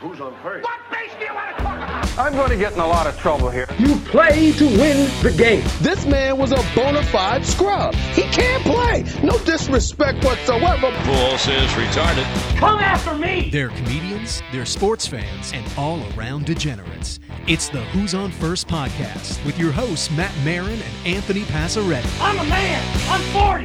[0.00, 0.62] Who's on first?
[0.64, 2.18] What base do you want to talk about?
[2.18, 3.66] I'm going to get in a lot of trouble here.
[3.80, 5.64] You play to win the game.
[5.80, 7.96] This man was a bona fide scrub.
[8.14, 9.04] He can't play.
[9.24, 10.92] No disrespect whatsoever.
[11.04, 12.58] Bull says retarded.
[12.58, 13.50] Come after me!
[13.50, 17.18] They're comedians, they're sports fans, and all around degenerates.
[17.48, 22.08] It's the Who's On First podcast with your hosts, Matt Marin and Anthony Passaretti.
[22.20, 23.08] I'm a man!
[23.08, 23.20] I'm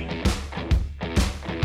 [0.08, 0.23] 40!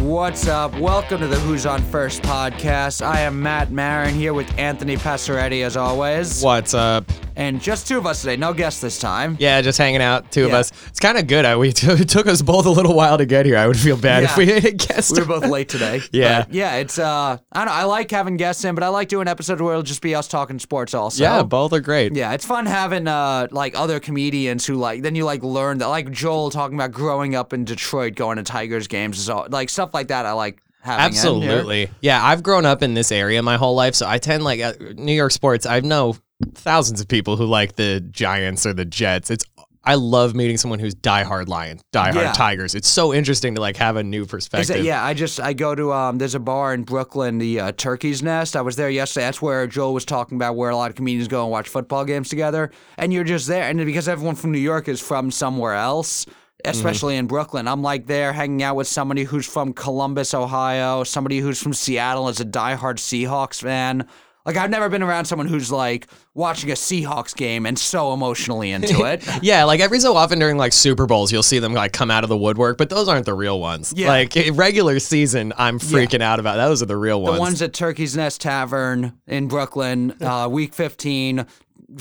[0.09, 0.75] What's up?
[0.79, 3.05] Welcome to the Who's On First podcast.
[3.05, 6.43] I am Matt Marin here with Anthony Passaretti as always.
[6.43, 7.05] What's up?
[7.38, 9.37] And just two of us today, no guests this time.
[9.38, 10.73] Yeah, just hanging out, two of us.
[10.88, 11.45] It's kind of good.
[11.45, 13.56] I, we it took us both a little while to get here.
[13.56, 15.12] I would feel bad if we didn't guest.
[15.15, 16.02] We were both late today.
[16.10, 16.45] Yeah.
[16.46, 19.09] But yeah, it's uh I don't know, I like having guests in, but I like
[19.09, 21.23] doing episodes where it'll just be us talking sports also.
[21.23, 22.15] yeah, both are great.
[22.16, 25.87] Yeah, it's fun having uh like other comedians who like then you like learn that
[25.87, 29.70] like Joel talking about growing up in Detroit going to Tigers games is all like
[29.70, 31.07] stuff like that I like having.
[31.07, 31.88] Absolutely.
[32.01, 34.73] Yeah, I've grown up in this area my whole life, so I tend like uh,
[34.96, 35.66] New York sports.
[35.66, 36.16] I know
[36.55, 39.30] thousands of people who like the Giants or the Jets.
[39.30, 39.45] It's
[39.85, 42.32] I love meeting someone who's diehard Lion, diehard Yeah.
[42.32, 42.74] Tigers.
[42.74, 44.85] It's so interesting to like have a new perspective.
[44.85, 48.23] yeah, I just I go to um there's a bar in Brooklyn, the uh, Turkey's
[48.23, 48.54] Nest.
[48.54, 49.26] I was there yesterday.
[49.26, 52.04] That's where Joel was talking about where a lot of comedians go and watch football
[52.04, 52.70] games together.
[52.98, 56.26] And you're just there, and because everyone from New York is from somewhere else,
[56.65, 61.38] especially in Brooklyn, I'm like there hanging out with somebody who's from Columbus, Ohio, somebody
[61.38, 64.06] who's from Seattle is a diehard Seahawks fan.
[64.49, 68.71] Like I've never been around someone who's like watching a Seahawks game and so emotionally
[68.71, 69.22] into it.
[69.43, 72.25] Yeah, like every so often during like Super Bowls, you'll see them like come out
[72.25, 73.93] of the woodwork, but those aren't the real ones.
[73.94, 74.09] Yeah.
[74.09, 76.56] Like regular season, I'm freaking out about.
[76.56, 77.34] Those are the real ones.
[77.34, 77.50] The ones.
[77.50, 81.47] ones at Turkey's Nest Tavern in Brooklyn, uh, week 15,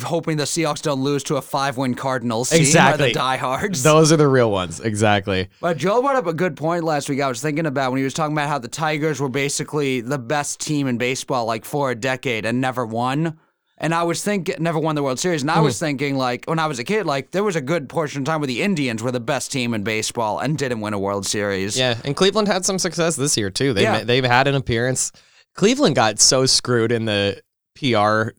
[0.03, 3.07] hoping the Seahawks don't lose to a five win Cardinals team Exactly.
[3.09, 3.83] the diehards.
[3.83, 4.79] Those are the real ones.
[4.79, 5.49] Exactly.
[5.61, 7.21] but Joel brought up a good point last week.
[7.21, 10.17] I was thinking about when he was talking about how the Tigers were basically the
[10.17, 13.39] best team in baseball like for a decade and never won.
[13.79, 15.43] And I was thinking, never won the World Series.
[15.43, 15.63] And I Mm-hmm.
[15.65, 18.25] was thinking, like, when I was a kid, like, there was a good portion of
[18.25, 21.27] time where the Indians were the best team in baseball and didn't win a World
[21.27, 21.77] Series.
[21.77, 23.73] Yeah, and Cleveland had some success this year too.
[23.73, 24.03] They Yeah.
[24.03, 25.11] they've had an appearance.
[25.55, 27.39] Cleveland got so screwed in the
[27.79, 28.31] PR,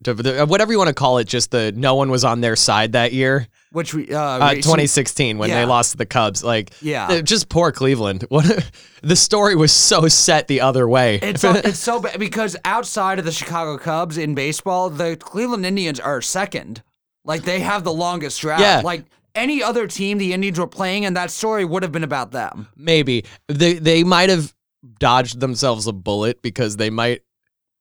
[0.43, 1.27] whatever you want to call it.
[1.27, 3.47] Just the no one was on their side that year.
[3.71, 5.59] Which we, uh, Uh, 2016 when Yeah.
[5.61, 6.43] they lost to the Cubs.
[6.43, 7.21] Like, Yeah.
[7.21, 8.25] just poor Cleveland.
[8.29, 8.67] What
[9.03, 11.19] the story was so set the other way.
[11.21, 15.65] It's so, it's so bad because outside of the Chicago Cubs in baseball, the Cleveland
[15.65, 16.81] Indians are second.
[17.25, 18.59] Like they have the longest drought.
[18.59, 18.81] Yeah.
[18.83, 19.03] Like
[19.35, 22.67] any other team the Indians were playing, and that story would have been about them.
[22.75, 24.53] Maybe they they might have
[24.99, 27.21] dodged themselves a bullet because they might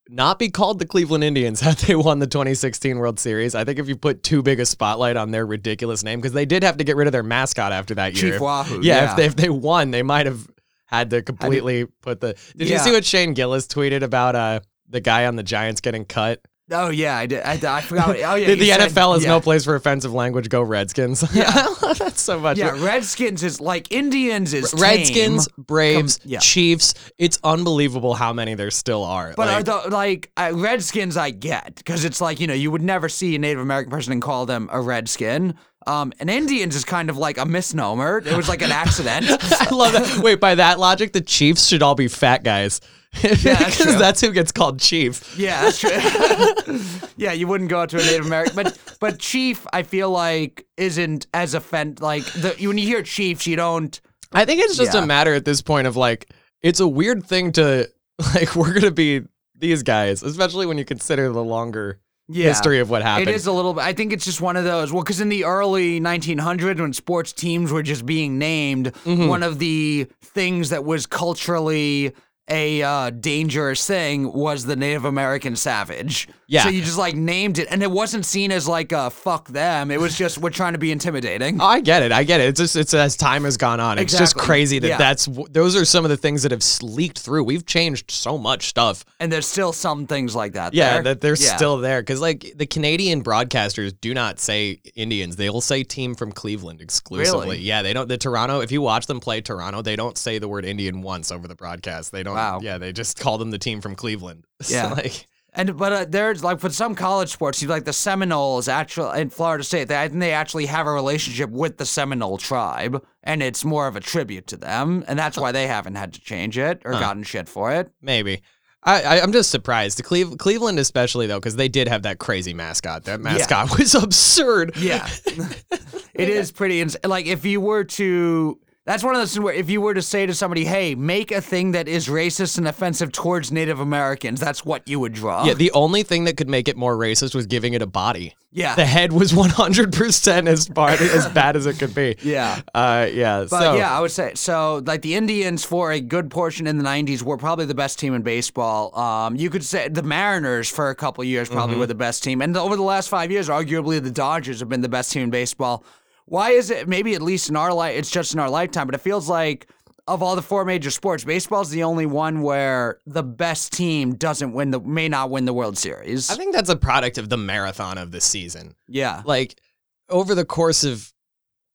[0.09, 3.55] not be called the Cleveland Indians had they won the 2016 World Series.
[3.55, 6.47] I think if you put too big a spotlight on their ridiculous name, because they
[6.47, 8.23] did have to get rid of their mascot after that year.
[8.23, 9.11] Chief If- Wahoo, Yeah, yeah.
[9.11, 10.49] If, they, if they won, they might have
[10.87, 12.35] had to completely put the.
[12.57, 16.05] Did you see what Shane Gillis tweeted about uh the guy on the Giants getting
[16.05, 16.41] cut?
[16.71, 17.43] Oh yeah, I did.
[17.43, 18.09] I, I forgot.
[18.09, 19.31] What, oh yeah, the he said- NFL is yeah.
[19.31, 20.49] no place for offensive language.
[20.49, 21.25] Go Redskins.
[21.35, 22.59] Yeah, I love that so much.
[22.59, 26.39] Yeah, Redskins is like Indians is tame, Redskins, Braves, Com- yeah.
[26.41, 26.95] Chiefs.
[27.17, 29.33] It's unbelievable how many there still are.
[29.37, 31.17] But Like, are the like uh, Redskins?
[31.17, 34.13] I get because it's like you know you would never see a Native American person
[34.13, 35.55] and call them a Redskin.
[35.89, 38.19] Um, and Indians is kind of like a misnomer.
[38.19, 39.25] It was like an accident.
[39.31, 40.21] I love that.
[40.23, 42.81] Wait, by that logic, the Chiefs should all be fat guys.
[43.23, 43.93] that's because true.
[43.99, 45.37] that's who gets called Chief.
[45.39, 47.09] Yeah, that's true.
[47.17, 50.67] yeah, you wouldn't go out to a Native American, but but Chief, I feel like
[50.77, 53.99] isn't as offend like the when you hear Chiefs, you don't.
[54.33, 55.03] I think it's just Yeah.
[55.05, 56.29] a matter at this point of like,
[56.61, 57.89] it's a weird thing to
[58.35, 58.55] like.
[58.55, 59.23] We're gonna be
[59.59, 62.49] these guys, especially when you consider the longer Yeah.
[62.49, 63.29] history of what happened.
[63.29, 63.85] It is a little bit.
[63.85, 64.93] I think it's just one of those.
[64.93, 69.27] Well, because in the early 1900s, when sports teams were just being named, Mm-hmm.
[69.29, 72.13] one of the things that was culturally
[72.51, 76.29] a uh, dangerous thing was the Native American savage.
[76.47, 76.63] Yeah.
[76.63, 79.91] So you just like named it, and it wasn't seen as like a fuck them.
[79.91, 81.61] It was just we're trying to be intimidating.
[81.61, 82.11] Oh, I get it.
[82.11, 82.49] I get it.
[82.49, 83.99] It's just it's as time has gone on.
[83.99, 84.97] It's just crazy that Yeah.
[84.97, 87.45] that's those are some of the things that have leaked through.
[87.45, 89.05] We've changed so much stuff.
[89.21, 90.73] And there's still some things like that.
[90.73, 91.03] Yeah, there.
[91.03, 91.57] that they're Yeah.
[91.57, 96.15] still there because like the Canadian broadcasters do not say Indians; they will say team
[96.15, 97.41] from Cleveland exclusively.
[97.41, 97.59] Really?
[97.59, 98.09] Yeah, they don't.
[98.09, 98.61] The Toronto.
[98.61, 101.55] If you watch them play Toronto, they don't say the word Indian once over the
[101.55, 102.11] broadcast.
[102.11, 102.38] They don't.
[102.39, 102.61] Wow.
[102.63, 104.45] Yeah, they just call them the team from Cleveland.
[104.63, 104.93] So, Yeah.
[104.93, 109.21] like And but uh, there's like for some college sports, you like the Seminoles actually
[109.21, 109.89] in Florida State.
[109.89, 113.87] They, I think they actually have a relationship with the Seminole tribe, and it's more
[113.87, 116.93] of a tribute to them, and that's why they haven't had to change it or
[116.93, 117.91] gotten shit for it.
[118.03, 118.43] maybe.
[118.85, 119.99] I, I, I'm just surprised.
[119.99, 123.05] The Cleve, Cleveland, especially though, because they did have that crazy mascot.
[123.05, 124.77] That mascot was absurd.
[124.77, 125.09] Yeah,
[126.15, 126.81] it is pretty.
[126.81, 128.59] Ins- like if you were to
[128.89, 131.31] That's one of those things where if you were to say to somebody, "Hey, make
[131.31, 135.45] a thing that is racist and offensive towards Native Americans," that's what you would draw.
[135.45, 138.35] Yeah, the only thing that could make it more racist was giving it a body.
[138.51, 138.75] Yeah.
[138.77, 139.33] The head was
[139.73, 142.17] 100% as far as bad as it could be.
[142.23, 142.61] Yeah.
[142.75, 143.41] Uh, yeah.
[143.51, 144.83] But so, yeah, I would say so.
[144.87, 148.15] Like the Indians, for a good portion in the '90s, were probably the best team
[148.15, 148.99] in baseball.
[148.99, 151.81] Um, you could say the Mariners for a couple years probably Mm-hmm.
[151.81, 154.81] were the best team, and over the last five years, arguably the Dodgers have been
[154.81, 155.85] the best team in baseball.
[156.29, 156.89] Why is it?
[156.89, 159.69] Maybe at least in our life, it's just in our lifetime, but it feels like
[160.07, 164.53] of all the four major sports, baseball's the only one where the best team doesn't
[164.53, 166.31] win the may not win the World Series.
[166.31, 168.75] I think that's a product of the marathon of the season.
[168.89, 169.61] yeah, Like,
[170.09, 171.13] over the course of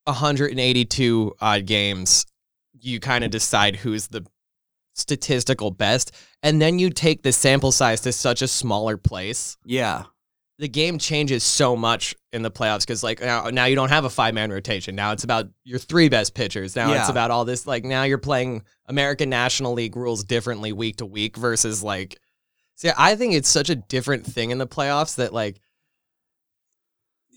[0.05, 2.25] 182 odd games,
[2.79, 4.25] you kind of decide who's the
[4.95, 6.11] statistical best.
[6.41, 9.57] And then you take the sample size to such a smaller place.
[9.63, 10.03] yeah,
[10.63, 14.06] the game changes so much in the playoffs because like now, now you don't have
[14.06, 14.95] a five man rotation.
[14.95, 16.74] Now it's about your three best pitchers.
[16.74, 20.95] Now it's about all this like now you're playing American National League rules differently week
[20.98, 22.18] to week versus like
[22.75, 25.60] see I think it's such a different thing in the playoffs that like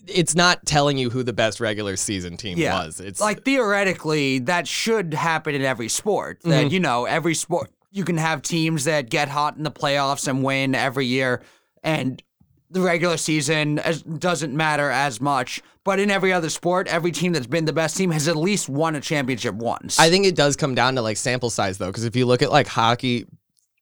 [0.07, 2.85] it's not telling you who the best regular season team Yeah.
[2.85, 3.01] was.
[3.01, 6.71] It's like theoretically that should happen in every sport that Mhm.
[6.71, 10.43] you know every sport you can have teams that get hot in the playoffs and
[10.45, 11.41] win every year
[11.83, 12.23] and
[12.69, 17.31] the regular season as, doesn't matter as much but in every other sport every team
[17.33, 20.35] that's been the best team has at least won a championship once I think it
[20.35, 23.25] does come down to like sample size though, because if you look at like hockey,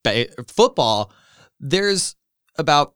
[0.03, 1.11] ba- football,
[1.59, 2.15] there's
[2.57, 2.93] about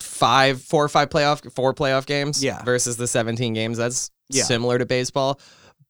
[0.00, 2.62] five, four or five playoff, four playoff games, Yeah.
[2.64, 3.78] versus the 17 games.
[3.78, 4.44] That's Yeah.
[4.44, 5.40] similar to baseball.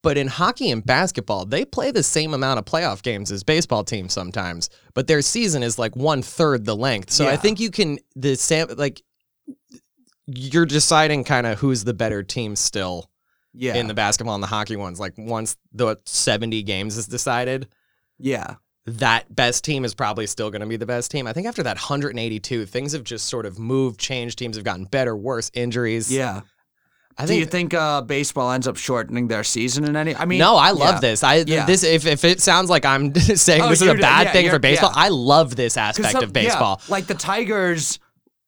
[0.02, 3.82] But in hockey and basketball, they play the same amount of playoff games as baseball
[3.82, 7.10] teams sometimes, but their season is like one third the length.
[7.10, 9.02] So I think you can the sam like
[10.26, 13.10] you're deciding kind of who's the better team still
[13.54, 14.98] yeah in the basketball and the hockey ones.
[15.00, 17.68] Like once the 70 games is decided,
[18.18, 18.56] yeah
[18.88, 21.26] that best team is probably still going to be the best team.
[21.26, 24.38] I think after that 182, things have just sort of moved, changed.
[24.38, 26.12] Teams have gotten better, worse, injuries.
[26.12, 26.42] yeah
[27.18, 27.40] I do think.
[27.40, 30.70] you think uh, baseball ends up shortening their season in any i mean no, I
[30.72, 31.00] love yeah.
[31.00, 31.24] this.
[31.24, 31.64] I Yeah.
[31.66, 34.50] this if, if it sounds like I'm saying Oh, this is a bad yeah, thing
[34.50, 34.92] for baseball.
[34.94, 36.80] I love this aspect some- of baseball.
[36.86, 37.98] Yeah, like the Tigers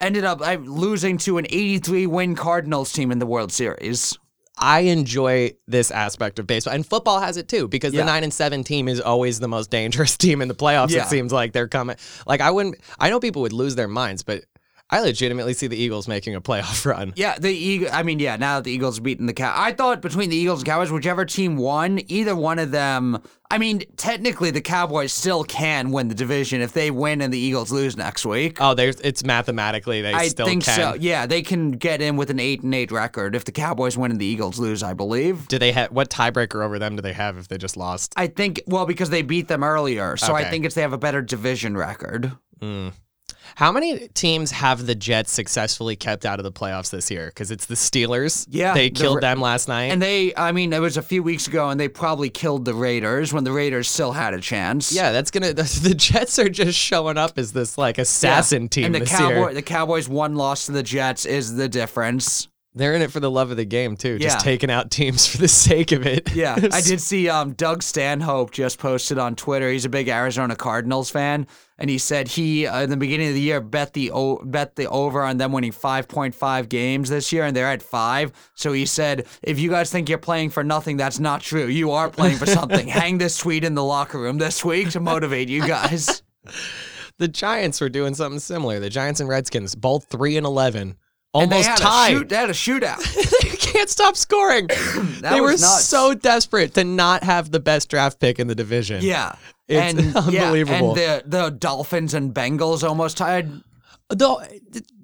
[0.01, 4.17] ended up uh, losing to an 83 win Cardinals team in the World Series.
[4.61, 8.01] I enjoy this aspect of baseball, and football has it too because Yeah.
[8.01, 10.91] the nine and seven team is always the most dangerous team in the playoffs.
[10.91, 11.03] Yeah.
[11.05, 11.97] It seems like they're coming.
[12.27, 12.77] Like I wouldn't.
[12.99, 14.45] I know people would lose their minds, but
[14.91, 17.13] I legitimately see the Eagles making a playoff run.
[17.15, 17.89] Yeah, the Eagle.
[17.93, 18.37] I mean, yeah.
[18.37, 21.27] Now that the Eagles beaten the Cow, I thought between the Eagles and Cowboys, whichever
[21.27, 23.23] team won, either one of them.
[23.51, 27.39] I mean, technically, the Cowboys still can win the division if they win and the
[27.39, 28.59] Eagles lose next week.
[28.61, 30.77] Oh, there's it's mathematically they I still think can.
[30.77, 30.95] so.
[30.99, 34.11] Yeah, they can get in with an eight and eight record if the Cowboys win
[34.11, 34.83] and the Eagles lose.
[34.83, 35.49] I believe.
[35.49, 38.15] Do they have what tiebreaker over them do they have if they just lost?
[38.17, 40.99] I think well because they beat them earlier, so I think it's they have a
[40.99, 42.33] better division record.
[42.61, 42.89] Hmm.
[43.57, 47.27] How many teams have the Jets successfully kept out of the playoffs this year?
[47.27, 48.47] Because it's the Steelers.
[48.51, 49.87] Yeah, they the killed Ra- them last night.
[49.93, 52.75] And they, I mean, it was a few weeks ago, and they probably killed the
[52.75, 54.93] Raiders when the Raiders still had a chance.
[54.93, 55.49] yeah, that's gonna.
[55.59, 58.69] The, the Jets are just showing up as this like assassin Yeah.
[58.69, 59.55] team And the this Cowboy, year.
[59.55, 62.49] the Cowboys' one loss to the Jets is the difference.
[62.79, 64.41] They're in it for the love of the game too, just Yeah.
[64.43, 66.33] taking out teams for the sake of it.
[66.35, 69.71] Yeah, I did see um, Doug Stanhope just posted on Twitter.
[69.71, 71.47] He's a big Arizona Cardinals fan,
[71.79, 74.77] and he said he uh, in the beginning of the year bet the o- bet
[74.77, 78.33] the over on them winning 5.5 games this year, and they're at five.
[78.55, 81.67] So he said, if you guys think you're playing for nothing, that's not true.
[81.67, 82.87] You are playing for something.
[82.89, 86.23] Hang this tweet in the locker room this week to motivate you guys.
[87.19, 88.79] The Giants were doing something similar.
[88.79, 90.95] The Giants and Redskins, both three and eleven,
[91.35, 92.11] And they almost tied.
[92.11, 93.43] Shoot, they had a shootout.
[93.43, 94.67] they can't stop scoring.
[95.21, 95.85] they were nuts.
[95.85, 99.03] so desperate to not have the best draft pick in the division.
[99.03, 99.35] Yeah.
[99.69, 100.97] It's and, unbelievable.
[100.97, 103.51] Yeah, and the, the Dolphins and Bengals almost tied.
[104.09, 104.43] Though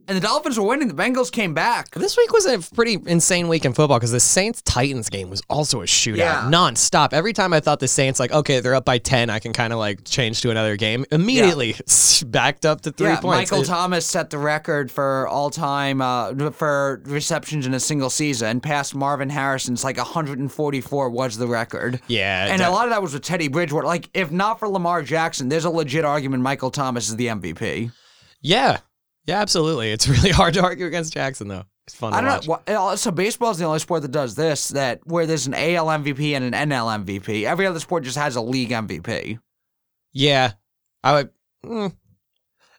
[0.06, 0.88] And the Dolphins were winning.
[0.88, 1.90] The Bengals came back.
[1.92, 5.40] this week was a pretty insane week in football because the Saints Titans game was
[5.48, 6.42] also a shootout, Yeah.
[6.52, 7.14] nonstop.
[7.14, 9.72] Every time I thought the Saints like, okay, they're up by ten, I can kind
[9.72, 11.06] of like change to another game.
[11.10, 11.76] Immediately
[12.26, 13.50] backed up to three yeah, points.
[13.50, 18.10] Michael It- Thomas set the record for all time uh, for receptions in a single
[18.10, 18.60] season.
[18.60, 22.00] Past Marvin Harrison's like 144 was the record.
[22.08, 23.86] Yeah, and that- a lot of that was with Teddy Bridgewater.
[23.86, 27.90] Like, if not for Lamar Jackson, there's a legit argument Michael Thomas is the MVP.
[28.42, 28.80] yeah,
[29.26, 29.90] yeah, absolutely.
[29.92, 31.64] It's really hard to argue against Jackson though.
[31.86, 32.46] It's fun I watch.
[32.46, 32.84] don't know.
[32.86, 34.68] wha- So baseball is the only sport that does this.
[34.68, 37.44] That where there's an AL MVP and an NL MVP.
[37.44, 39.38] Every other sport just has a league MVP.
[40.12, 40.52] Yeah,
[41.02, 41.30] I would.
[41.64, 41.94] mm.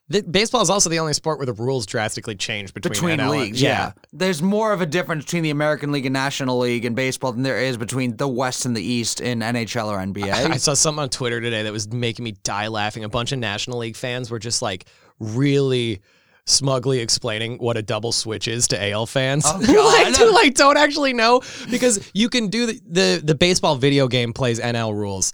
[0.08, 3.22] The, baseball is also the only sport where the rules drastically change between, between NL
[3.22, 3.60] and- leagues.
[3.62, 3.92] Yeah.
[4.12, 7.42] there's more of a difference between the American League and National League in baseball than
[7.42, 10.32] there is between the West and the East in NHL or NBA.
[10.52, 13.02] I saw something on Twitter today that was making me die laughing.
[13.02, 14.86] A bunch of National League fans were just like
[15.18, 16.02] really
[16.46, 19.44] smugly explaining what a double switch is to AL fans.
[19.46, 19.58] Oh,
[20.04, 24.08] like, who, like don't actually know because you can do the, the the baseball video
[24.08, 25.32] game plays NL rules.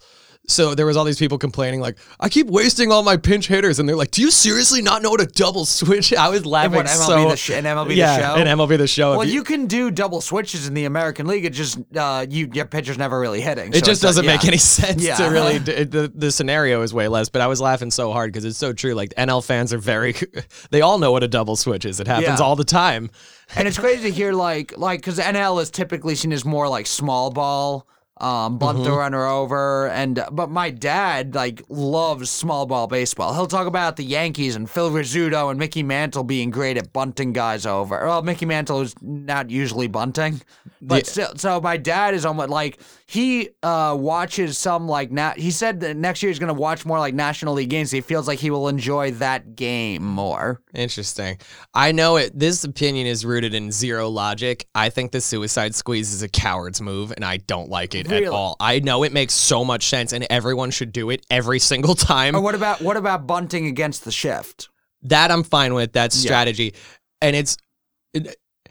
[0.48, 3.78] So there was all these people complaining like I keep wasting all my pinch hitters
[3.78, 6.72] and they're like, "Do you seriously not know what a double switch?" I was laughing
[6.72, 8.34] what, MLB so the sh- in MLB the show?
[8.34, 9.12] in MLB the show.
[9.12, 11.44] well, If you can do double switches in the American League.
[11.44, 13.68] It just uh, you your pitcher's never really hitting.
[13.72, 14.48] It so just doesn't make yeah.
[14.48, 15.14] any sense Yeah.
[15.16, 15.58] to really.
[15.60, 18.58] d- The, the scenario is way less, but I was laughing so hard because it's
[18.58, 18.94] so true.
[18.94, 20.16] Like NL fans are very,
[20.70, 22.00] they all know what a double switch is.
[22.00, 22.44] It happens Yeah.
[22.44, 23.10] all the time.
[23.54, 26.86] And it's crazy to hear like like because NL is typically seen as more like
[26.88, 27.86] small ball,
[28.22, 28.84] um, bunt Mm-hmm.
[28.84, 33.34] the runner over, and but my dad like loves small ball baseball.
[33.34, 37.32] He'll talk about the Yankees and Phil Rizzuto and Mickey Mantle being great at bunting
[37.32, 37.98] guys over.
[38.06, 40.40] Well, Mickey Mantle is not usually bunting,
[40.80, 41.32] but still.
[41.36, 45.36] So my dad is almost like he uh, watches some like nat.
[45.38, 47.90] He said that next year he's gonna watch more like National League games.
[47.90, 50.60] He feels like he will enjoy that game more.
[50.74, 51.38] Interesting.
[51.74, 52.38] I know it.
[52.38, 54.66] This opinion is rooted in zero logic.
[54.74, 58.26] I think the suicide squeeze is a coward's move, and I don't like it Really?
[58.26, 58.56] at all.
[58.60, 62.36] I know it makes so much sense, and everyone should do it every single time.
[62.36, 64.68] Or what about what about bunting against the shift?
[65.02, 65.92] That I'm fine with.
[65.92, 66.28] That's Yeah.
[66.28, 66.74] strategy,
[67.20, 67.56] and it's.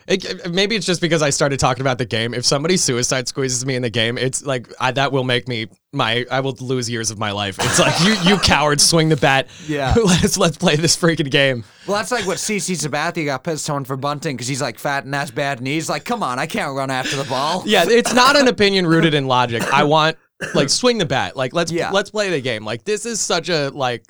[0.08, 2.34] It, it, uh, maybe it's just because I started talking about the game.
[2.34, 5.68] If somebody suicide squeezes me in the game, it's like I, that will make me
[5.94, 6.26] my.
[6.32, 7.58] I will lose years of my life.
[7.60, 9.48] It's like you, you cowards, swing the bat.
[9.68, 9.94] Yeah.
[10.04, 11.64] let's let's play this freaking game.
[11.88, 15.06] Well, that's like what CC Sabathia got pissed on for bunting because he's like fat
[15.06, 15.90] and has bad knees.
[15.90, 17.64] Like, come on, I can't run after the ball.
[17.72, 19.64] Yeah, it's not an opinion rooted in logic.
[19.74, 20.18] I want
[20.56, 21.36] like swing the bat.
[21.38, 21.92] Like let's Yeah.
[21.92, 22.66] let's play the game.
[22.66, 24.04] Like this is such a like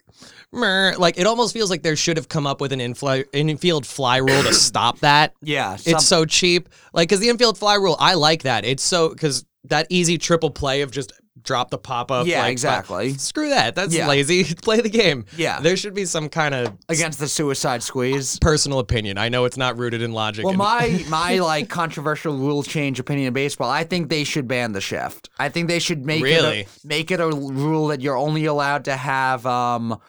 [0.54, 4.18] meh, like it almost feels like there should have come up with an infield fly
[4.18, 5.34] rule to stop that.
[5.42, 6.70] Yeah, some- It's so cheap.
[6.94, 8.66] Like cuz the infield fly rule, I like that.
[8.66, 12.52] It's so cuz that easy triple play of just drop the pop up Yeah, like,
[12.52, 13.14] exactly.
[13.18, 13.74] Screw that.
[13.74, 14.08] That's Yeah.
[14.08, 14.44] lazy.
[14.62, 15.26] play the game.
[15.38, 15.60] Yeah.
[15.60, 18.38] There should be some kind of against the suicide squeeze.
[18.40, 19.18] personal opinion.
[19.18, 20.46] I know it's not rooted in logic.
[20.46, 23.70] Well, and- my my like controversial rule change opinion in baseball.
[23.72, 25.30] I think they should ban the shift.
[25.40, 26.60] I think they should make Really?
[26.62, 30.00] it a, make it a rule that you're only allowed to have um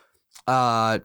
[0.46, 0.98] uh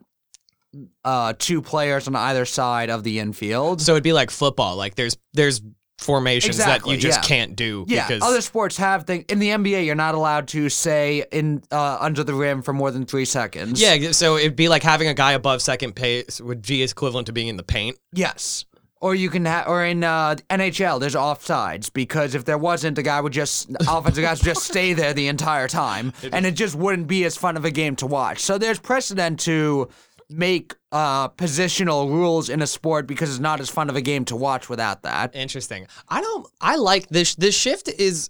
[1.03, 3.82] uh two players on either side of the infield.
[3.82, 4.75] so it'd be like football.
[4.75, 5.62] Like there's there's
[6.00, 7.27] formations Exactly, that you just yeah.
[7.27, 9.25] can't do Yeah, because other sports have things.
[9.29, 12.91] In the NBA, you're not allowed to say in uh, under the rim for more
[12.91, 13.82] than three seconds.
[13.82, 17.34] Yeah, so it'd be like having a guy above second pace would be equivalent to
[17.34, 17.98] being in the paint.
[18.13, 18.65] Yes.
[19.00, 23.04] Or you can have, or in uh, NHL, there's offsides because if there wasn't, the
[23.04, 26.74] guy would just offensive guys would just stay there the entire time, and it just
[26.75, 28.39] wouldn't be as fun of a game to watch.
[28.39, 29.89] So there's precedent to
[30.30, 34.25] make uh, positional rules in a sport because it's not as fun of a game
[34.25, 35.36] to watch without that.
[35.36, 35.86] Interesting.
[36.10, 36.48] I don't.
[36.60, 37.36] I like this.
[37.36, 38.30] This shift is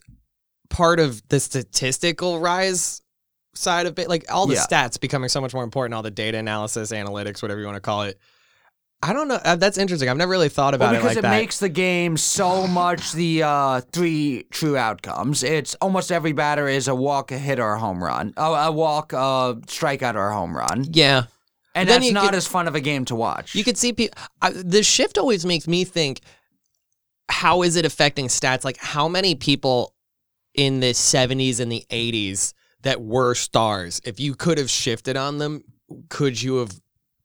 [0.70, 3.02] part of the statistical rise
[3.56, 4.10] side of it.
[4.10, 4.66] Like all the Yeah.
[4.70, 5.94] stats becoming so much more important.
[5.96, 8.20] All the data analysis, analytics, whatever you want to call it.
[9.01, 9.36] I don't know.
[9.44, 10.10] Uh, that's interesting.
[10.10, 11.38] I've never really thought about Well, because it like it that.
[11.39, 15.44] makes the game so much the uh, three true outcomes.
[15.44, 18.34] It's almost every batter is a walk, a hit, or a home run.
[18.38, 20.86] Oh, a walk, a strikeout, or a home run.
[20.92, 21.24] yeah.
[21.75, 23.54] And Then that's not could- as fun of a game to watch.
[23.54, 24.18] You could see people.
[24.51, 26.22] The shift always makes me think:
[27.30, 28.63] How is it affecting stats?
[28.66, 29.94] Like how many people
[30.56, 34.01] in the '70s and the '80s that were stars?
[34.06, 35.62] If you could have shifted on them,
[36.10, 36.72] could you have?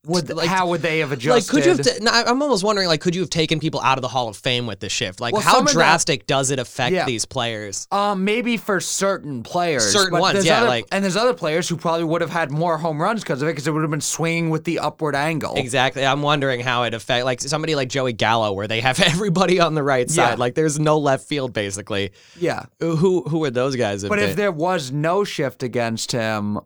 [0.04, 1.50] Would, like- how would they have Like, adjusted?
[1.52, 2.00] could you have?
[2.02, 4.36] no, I'm almost wondering, like, could you have taken people out of the Hall of
[4.36, 5.20] Fame with the shift?
[5.20, 7.04] Like, Well, how of that- drastic does it affect Yeah.
[7.06, 7.86] these players?
[7.92, 11.68] um, maybe for certain players, Certain but ones, yeah, other- like- and there's other players
[11.68, 13.92] who probably would have had more home runs because of it, because it would have
[13.92, 15.54] been swinging with the upward angle.
[15.54, 16.04] Exactly.
[16.04, 19.74] I'm wondering how it affect like somebody like Joey Gallo, where they have everybody on
[19.76, 20.30] the right side.
[20.30, 20.34] Yeah.
[20.34, 22.10] Like, there's no left field basically.
[22.40, 24.02] Yeah, Who who are those guys?
[24.02, 26.58] but if there was no shift against him,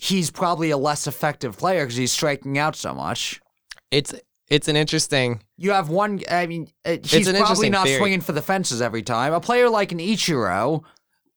[0.00, 3.40] he's probably a less effective player because he's striking out so much.
[3.90, 4.14] it's
[4.48, 5.42] it's an interesting.
[5.58, 6.22] You have one.
[6.28, 7.98] I mean, uh, he's an probably not theory.
[7.98, 9.32] swinging for the fences every time.
[9.32, 10.82] A player like an Ichiro,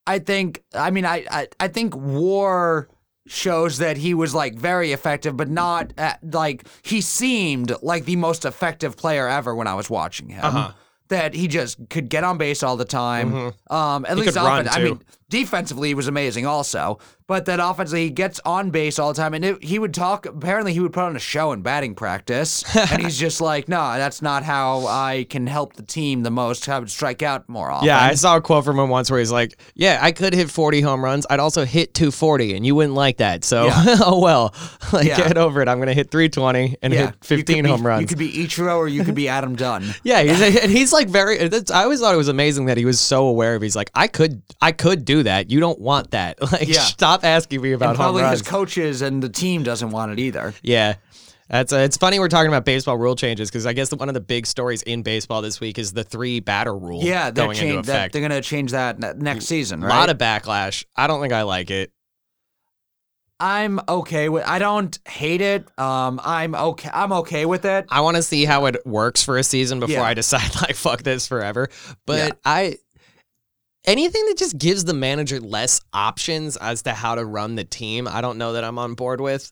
[0.07, 0.63] I think.
[0.73, 2.87] I mean, I I, I think WAR
[3.27, 8.15] shows that he was like very effective, but not uh, like he seemed like the
[8.15, 10.43] most effective player ever when I was watching him.
[10.45, 10.71] Uh-huh.
[11.09, 13.53] That he just could get on base all the time.
[13.69, 15.01] Um, at He least offense- I mean,
[15.33, 16.99] defensively he was amazing also.
[17.25, 20.25] But then offensively he gets on base all the time, and it, he would talk.
[20.25, 23.77] Apparently he would put on a show in batting practice, and he's just like, no,
[23.95, 26.67] that's not how I can help the team the most.
[26.67, 27.87] I would strike out more often.
[27.87, 30.51] Yeah, I saw a quote from him once where he's like, "Yeah, I could hit
[30.51, 31.25] 40 home runs.
[31.29, 33.45] I'd also hit 240, and you wouldn't like that.
[33.45, 34.53] So, oh well.
[34.91, 35.17] Like, Yeah.
[35.29, 35.67] get over it.
[35.69, 38.01] I'm gonna hit 320 and Yeah, hit you could 15 be- home runs.
[38.01, 39.95] You could be Ichiro or you could be Adam Dunn.
[40.03, 41.39] yeah, he's, and he's like very.
[41.41, 43.61] I always thought it was amazing that he was so aware of.
[43.63, 45.49] He's like, I could, I could do that.
[45.51, 46.37] You don't want that.
[46.51, 46.81] Like, Yeah.
[46.81, 48.39] stop asking me about And home probably runs.
[48.39, 50.53] his coaches and the team doesn't want it either.
[50.61, 50.95] Yeah.
[51.49, 54.07] That's uh, it's funny we're talking about baseball rule changes because I guess the, one
[54.07, 57.45] of the big stories in baseball this week is the three batter rule Yeah, they're,
[57.45, 59.99] going into change, that, they're going to change that next season, A right?
[59.99, 60.85] lot of backlash.
[60.95, 61.91] I don't think I like it.
[63.39, 64.45] I'm okay with.
[64.47, 65.67] I don't hate it.
[65.77, 66.89] Um, I'm okay.
[66.93, 67.85] I'm okay with it.
[67.89, 70.03] I want to see how it works for a season before Yeah.
[70.03, 71.67] I decide like fuck this forever.
[72.05, 72.31] But Yeah.
[72.45, 72.77] I
[73.85, 78.07] anything that just gives the manager less options as to how to run the team,
[78.07, 79.51] I don't know that I'm on board with.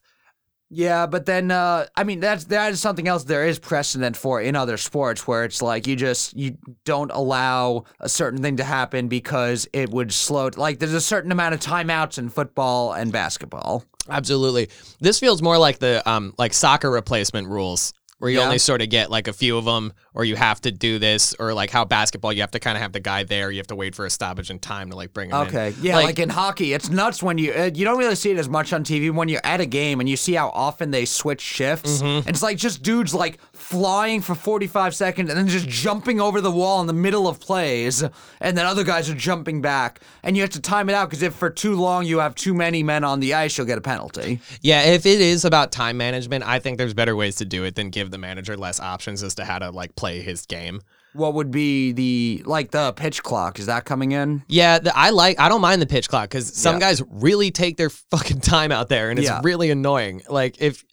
[0.73, 4.39] Yeah, but then uh, I mean that's that is something else there is precedent for
[4.39, 8.63] in other sports where it's like you just you don't allow a certain thing to
[8.63, 13.11] happen because it would slow like there's a certain amount of timeouts in football and
[13.11, 13.83] basketball.
[14.09, 14.69] Absolutely.
[15.01, 17.91] This feels more like the um like soccer replacement rules
[18.21, 18.45] where you Yeah.
[18.45, 21.33] only sort of get like a few of them or you have to do this
[21.39, 23.67] or like how basketball you have to kind of have the guy there, you have
[23.67, 25.47] to wait for a stoppage in time to like bring him in.
[25.47, 28.37] Okay, yeah, like, in hockey, it's nuts when you uh, you don't really see it
[28.37, 31.05] as much on TV when you're at a game and you see how often they
[31.05, 31.97] switch shifts.
[31.97, 32.27] Mm-hmm.
[32.27, 36.41] And it's like just dudes like flying for 45 seconds and then just jumping over
[36.41, 38.01] the wall in the middle of plays,
[38.41, 41.21] and then other guys are jumping back, and you have to time it out because
[41.21, 43.81] if for too long you have too many men on the ice, you'll get a
[43.81, 44.39] penalty.
[44.61, 47.75] Yeah, if it is about time management, I think there's better ways to do it
[47.75, 50.81] than give the manager less options as to how to like play his game.
[51.13, 53.59] What would be the like the pitch clock?
[53.59, 54.43] Is that coming in?
[54.47, 55.39] Yeah, the, I like.
[55.41, 56.79] I don't mind the pitch clock because some Yeah.
[56.79, 59.41] guys really take their fucking time out there, and it's Yeah.
[59.43, 60.21] really annoying.
[60.29, 60.85] Like if.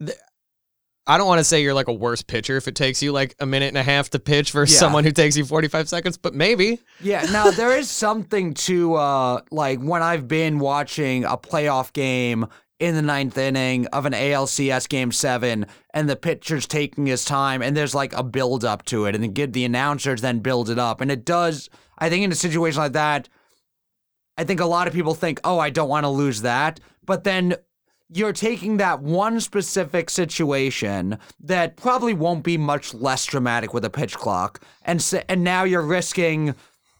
[0.00, 0.16] The,
[1.06, 3.34] I don't want to say you're like a worse pitcher if it takes you like
[3.38, 4.80] a minute and a half to pitch versus Yeah.
[4.80, 6.80] someone who takes you 45 seconds, but maybe.
[7.00, 12.46] Yeah, now there is something to uh like when I've been watching a playoff game
[12.80, 17.62] in the ninth inning of an ALCS game seven and the pitcher's taking his time
[17.62, 20.70] and there's like a build up to it and then get the announcers then build
[20.70, 21.00] it up.
[21.00, 21.68] And it does
[21.98, 23.28] I think in a situation like that,
[24.36, 26.80] I think a lot of people think, oh, I don't want to lose that.
[27.06, 27.54] But then
[28.12, 33.90] you're taking that one specific situation that probably won't be much less dramatic with a
[33.90, 36.54] pitch clock, and s and now you're risking.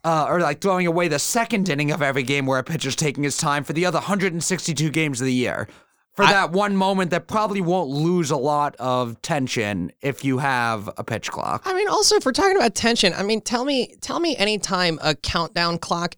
[0.06, 3.24] Uh, or like throwing away the second inning of every game where a pitcher's taking
[3.24, 5.66] his time for the other 162 games of the year.
[6.12, 10.88] For that one moment that probably won't lose a lot of tension if you have
[10.98, 11.62] a pitch clock.
[11.64, 14.58] I mean, also if we're talking about tension, I mean, tell me, tell me any
[14.58, 16.16] time a countdown clock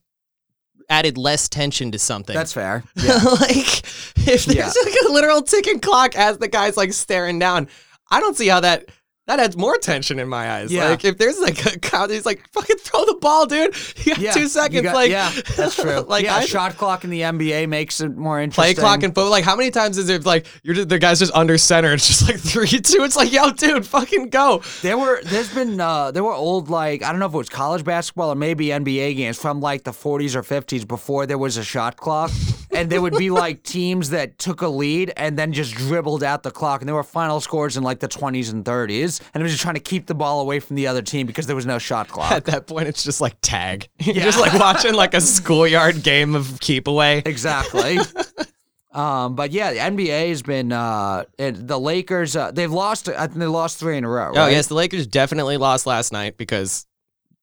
[0.88, 2.34] added less tension to something.
[2.34, 2.84] That's fair.
[2.96, 3.16] Yeah.
[3.22, 4.66] like if there's Yeah.
[4.84, 7.68] like a literal ticking clock as the guy's like staring down,
[8.10, 8.86] I don't see how that
[9.26, 10.72] that adds more tension in my eyes.
[10.72, 10.88] Yeah.
[10.90, 13.74] Like if there's like a count, he's like fucking throw the ball, dude.
[14.06, 14.82] You got Yeah, two seconds.
[14.82, 16.00] got- like yeah, that's true.
[16.00, 18.74] like yeah, I, shot clock in the NBA makes it more interesting.
[18.76, 19.30] play clock and football.
[19.30, 21.92] Like how many times is it like you're just, the guy's just under center?
[21.92, 23.02] It's just like three two.
[23.02, 24.62] It's like yo, dude, fucking go.
[24.82, 27.48] There were there's been uh there were old like I don't know if it was
[27.48, 31.56] college basketball or maybe NBA games from like the 40s or 50s before there was
[31.56, 32.30] a shot clock
[32.76, 36.42] and there would be like teams that took a lead and then just dribbled out
[36.42, 39.42] the clock and there were final scores in like the 20s and 30s and it
[39.42, 41.66] was just trying to keep the ball away from the other team because there was
[41.66, 42.32] no shot clock.
[42.32, 43.88] At that point, it's just like tag.
[43.98, 47.22] You're just like watching like a schoolyard game of keep away.
[47.24, 47.98] Exactly.
[48.92, 52.36] um, but yeah, the NBA has been uh, the Lakers.
[52.36, 53.08] Uh, they've lost.
[53.08, 54.32] I think they lost three in a row.
[54.34, 56.86] Oh yes, the Lakers definitely lost last night because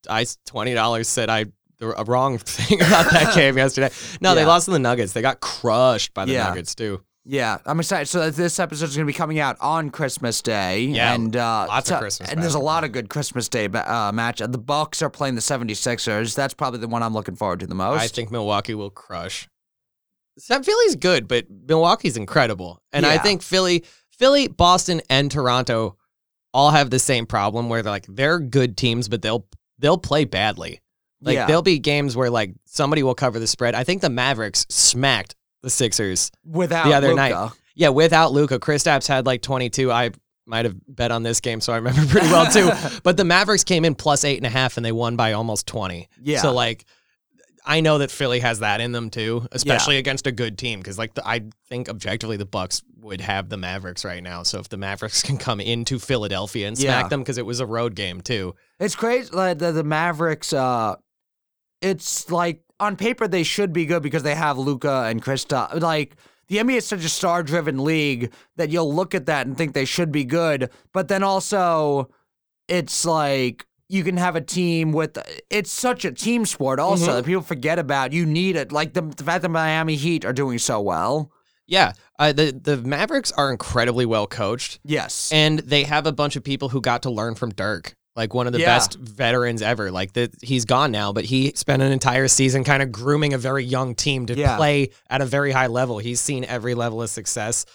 [0.09, 1.45] I twenty dollars said I
[1.83, 3.89] the a wrong thing about that game yesterday.
[4.21, 5.13] No, they lost to the Nuggets.
[5.13, 6.45] They got crushed by the Yeah.
[6.45, 7.01] Nuggets too.
[7.25, 8.07] Yeah, I'm excited.
[8.07, 10.81] So this episode is going to be coming out on Christmas Day.
[10.81, 14.11] Yeah, and uh, lots of Christmas And there's a lot of good Christmas Day uh,
[14.11, 14.39] match.
[14.39, 16.35] The Bucks are playing the 76ers.
[16.35, 18.01] That's probably the one I'm looking forward to the most.
[18.01, 19.47] I think Milwaukee will crush.
[20.37, 23.85] Philly's good, but Milwaukee's incredible, and I think Philly,
[24.17, 25.95] Philly, Boston, and Toronto
[26.53, 29.45] all have the same problem where they're like they're good teams, but they'll
[29.79, 30.81] they'll play badly.
[31.23, 31.45] Like Yeah.
[31.47, 33.75] there'll be games where like somebody will cover the spread.
[33.75, 37.15] I think the Mavericks smacked the Sixers without the other Luka.
[37.15, 37.51] night.
[37.75, 39.91] Yeah, without Luka, Kristaps had like 22.
[39.91, 40.12] I
[40.45, 42.69] might have bet on this game, so I remember pretty well too.
[43.03, 45.65] but the Mavericks came in plus eight and a half, and they won by almost
[45.67, 46.09] 20.
[46.21, 46.39] Yeah.
[46.41, 46.86] So like,
[47.65, 50.79] I know that Philly has that in them too, especially against a good team.
[50.81, 54.43] Because like, the, I think objectively the Bucks would have the Mavericks right now.
[54.43, 57.07] So if the Mavericks can come into Philadelphia and smack Yeah.
[57.07, 58.53] them, because it was a road game too.
[58.81, 59.31] It's crazy.
[59.31, 60.51] Like the, the Mavericks.
[60.51, 60.95] Uh,
[61.83, 65.79] it's like on paper they should be good because they have Luka and Krista.
[65.81, 66.15] Like
[66.47, 69.85] the NBA is such a star-driven league that you'll look at that and think they
[69.85, 72.09] should be good, but then also
[72.67, 75.17] it's like you can have a team with
[75.49, 77.15] it's such a team sport also Mm-hmm.
[77.15, 78.11] that people forget about.
[78.13, 78.71] You need it.
[78.71, 81.31] Like the, the fact that Miami Heat are doing so well.
[81.67, 85.31] Yeah, uh, the the Mavericks are incredibly well coached, Yes.
[85.31, 88.45] and they have a bunch of people who got to learn from Dirk, like one
[88.47, 88.67] of the Yeah.
[88.76, 89.91] best veterans ever.
[89.91, 93.38] Like that, he's gone now, but he spent an entire season kind of grooming a
[93.38, 94.56] very young team to Yeah.
[94.58, 95.97] play at a very high level.
[95.97, 97.65] He's seen every level of success,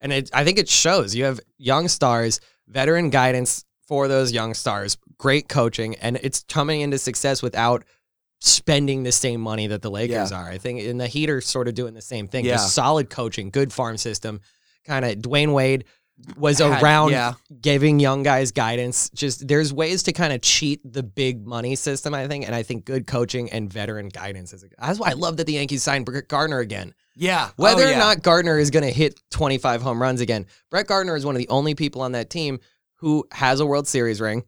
[0.00, 1.14] and it, I think it shows.
[1.14, 6.80] You have young stars, veteran guidance for those young stars, great coaching, and it's coming
[6.82, 7.84] into success without
[8.40, 10.38] spending the same money that the Lakers Yeah.
[10.38, 10.48] are.
[10.48, 12.44] I think in the Heat are sort of doing the same thing.
[12.44, 12.54] Yeah.
[12.54, 14.40] Just solid coaching, good farm system.
[14.86, 15.84] Kind of Dwyane Wade
[16.36, 17.34] was Had- around yeah.
[17.60, 19.10] giving young guys guidance.
[19.10, 22.62] Just there's ways to kind of cheat the big money system, I think, and I
[22.62, 24.64] think good coaching and veteran guidance is.
[24.78, 26.94] That's why I love that the Yankees signed Brett Gardner again.
[27.16, 27.48] yeah.
[27.50, 30.86] Oh, Whether Oh, or not Gardner is going to hit 25 home runs again, Brett
[30.86, 32.60] Gardner is one of the only people on that team
[32.96, 34.44] who has a World Series ring,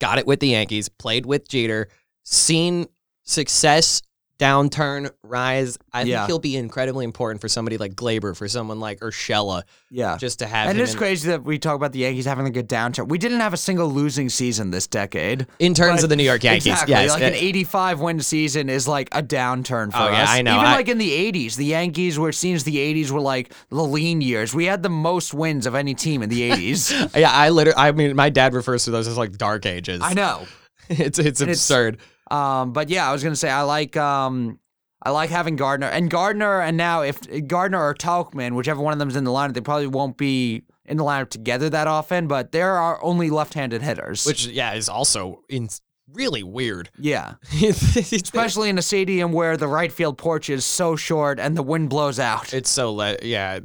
[0.00, 1.88] got it with the Yankees, played with Jeter,
[2.24, 2.86] seen
[3.24, 4.02] success,
[4.38, 5.78] downturn, rise.
[5.92, 6.18] I Yeah.
[6.20, 10.16] think he'll be incredibly important for somebody like Gleyber, for someone like Urshela, Yeah.
[10.16, 12.50] just to have and it's in, crazy that we talk about the Yankees having a
[12.50, 13.08] good downturn.
[13.08, 15.46] We didn't have a single losing season this decade.
[15.58, 16.66] in terms of the New York Yankees.
[16.66, 16.92] Exactly.
[16.94, 20.12] Yes, like uh, an 85 win season is like a downturn for Oh, us.
[20.12, 20.54] yeah, I know.
[20.54, 23.52] Even I- like in the 80s, the Yankees were seen as the 80s were like
[23.70, 24.54] the lean years.
[24.54, 26.90] We had the most wins of any team in the 80s.
[27.16, 30.00] yeah, I literally, I mean, my dad refers to those as like dark ages.
[30.02, 30.46] I know.
[30.88, 31.98] it's it's it's- absurd.
[32.30, 34.58] Um, but yeah, I was gonna say I like um
[35.02, 38.98] I like having Gardner and Gardner and now if Gardner or Tauchman, whichever one of
[38.98, 42.52] them's in the lineup, they probably won't be in the lineup together that often, but
[42.52, 44.24] there are only left-handed hitters.
[44.26, 45.68] which yeah is also in
[46.12, 46.88] really weird.
[46.98, 47.34] yeah.
[47.62, 51.90] Especially in a stadium where the right field porch is so short and the wind
[51.90, 52.52] blows out.
[52.54, 53.58] it's so le- yeah.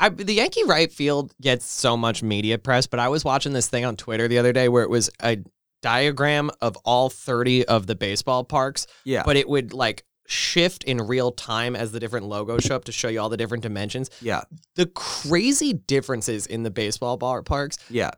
[0.00, 3.68] I, the Yankee right field gets so much media press, but I was watching this
[3.68, 5.38] thing on Twitter the other day where it was a
[5.82, 9.22] diagram of all 30 of the baseball parks, yeah.
[9.24, 12.92] but it would like shift in real time as the different logos show up to
[12.92, 14.08] show you all the different dimensions.
[14.22, 14.42] yeah.
[14.76, 18.12] The crazy differences in the baseball bar parks Yeah.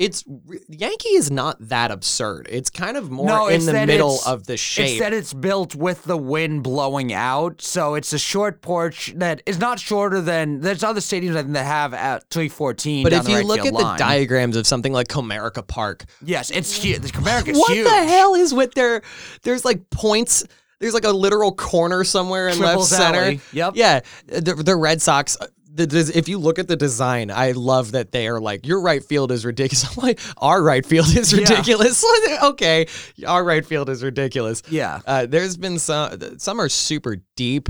[0.00, 0.24] It's
[0.70, 2.48] Yankee is not that absurd.
[2.50, 4.92] It's kind of more No, in the middle of the shape.
[4.92, 9.42] It's that it's built with the wind blowing out, so it's a short porch that
[9.44, 13.02] is not shorter than there's other stadiums I think that have at 314.
[13.02, 13.92] but if you right look at line.
[13.92, 17.14] the diagrams of something like Comerica Park, yes, it's huge.
[17.18, 17.84] America's what huge.
[17.86, 19.02] the hell is with their?
[19.42, 20.44] There's like points.
[20.78, 23.20] There's like a literal corner somewhere in Triples left center.
[23.20, 23.40] alley.
[23.52, 23.72] Yep.
[23.76, 25.36] Yeah, the, the Red Sox.
[25.72, 29.04] The, if you look at the design, I love that they are like your right
[29.04, 29.84] field is ridiculous.
[29.98, 31.40] I'm like our right field is Yeah.
[31.40, 32.04] ridiculous.
[32.42, 32.86] okay,
[33.26, 34.62] our right field is ridiculous.
[34.68, 35.00] Yeah.
[35.06, 36.38] Uh, there's been some.
[36.38, 37.68] Some are super deep,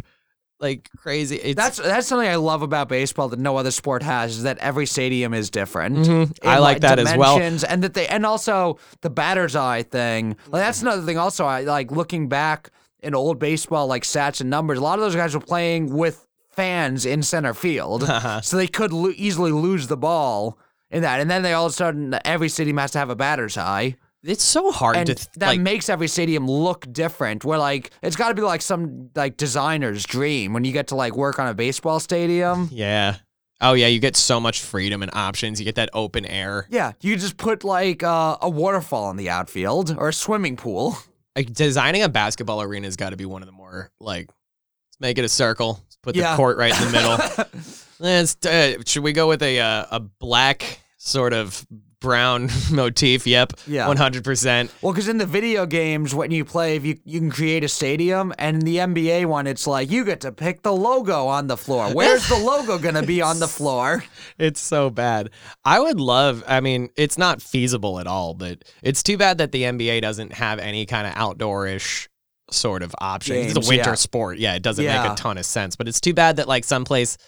[0.61, 1.37] like crazy.
[1.37, 4.57] It's, That's that's something I love about baseball that no other sport has is that
[4.59, 5.99] every stadium is different.
[5.99, 6.39] Mhm.
[6.43, 7.39] I in, like that as well.
[7.39, 10.37] and that they and also the batter's eye thing.
[10.49, 11.19] Like that's another thing.
[11.19, 12.71] Also, I like looking back
[13.03, 14.79] in old baseball, like stats and numbers.
[14.79, 16.27] A lot of those guys were playing with
[16.61, 18.05] fans in center field,
[18.43, 20.59] so they could lo- easily lose the ball
[20.91, 21.21] in that.
[21.21, 23.97] And then they all of a sudden every stadium has to have a batter's eye.
[24.23, 25.61] it's so hard and to th- that like.
[25.61, 27.45] makes every stadium look different.
[27.45, 30.95] Where like it's got to be like some like designer's dream when you get to
[30.95, 32.69] like work on a baseball stadium.
[32.71, 33.17] yeah.
[33.63, 35.61] Oh yeah, you get so much freedom and options.
[35.61, 36.67] You get that open air.
[36.71, 40.97] Yeah, you just put like uh, a waterfall in the outfield or a swimming pool.
[41.37, 44.27] Like designing a basketball arena has got to be one of the more like.
[44.29, 45.79] Let's make it a circle.
[46.03, 46.31] Put Yeah.
[46.33, 47.65] the court right in the middle.
[47.99, 51.67] Let's, uh, should we go with a uh, a black sort of
[52.01, 53.27] brown motif?
[53.27, 53.53] Yep.
[53.67, 53.87] Yeah.
[53.87, 54.73] One hundred percent.
[54.81, 57.69] Well, because in the video games, when you play, if you you can create a
[57.69, 61.47] stadium, and in the NBA one, it's like you get to pick the logo on
[61.49, 61.93] the floor.
[61.93, 64.03] Where's the logo gonna be on the floor?
[64.39, 65.29] It's so bad.
[65.67, 69.53] I would love, I mean, it's not feasible at all, but it's too bad that
[69.53, 72.09] the NBA doesn't have any kind of outdoorish
[72.51, 73.37] sort of option.
[73.37, 73.95] it's a winter yeah.
[73.95, 74.39] sport.
[74.39, 77.19] Yeah, it doesn't make a ton of sense, but it's too bad that like someplace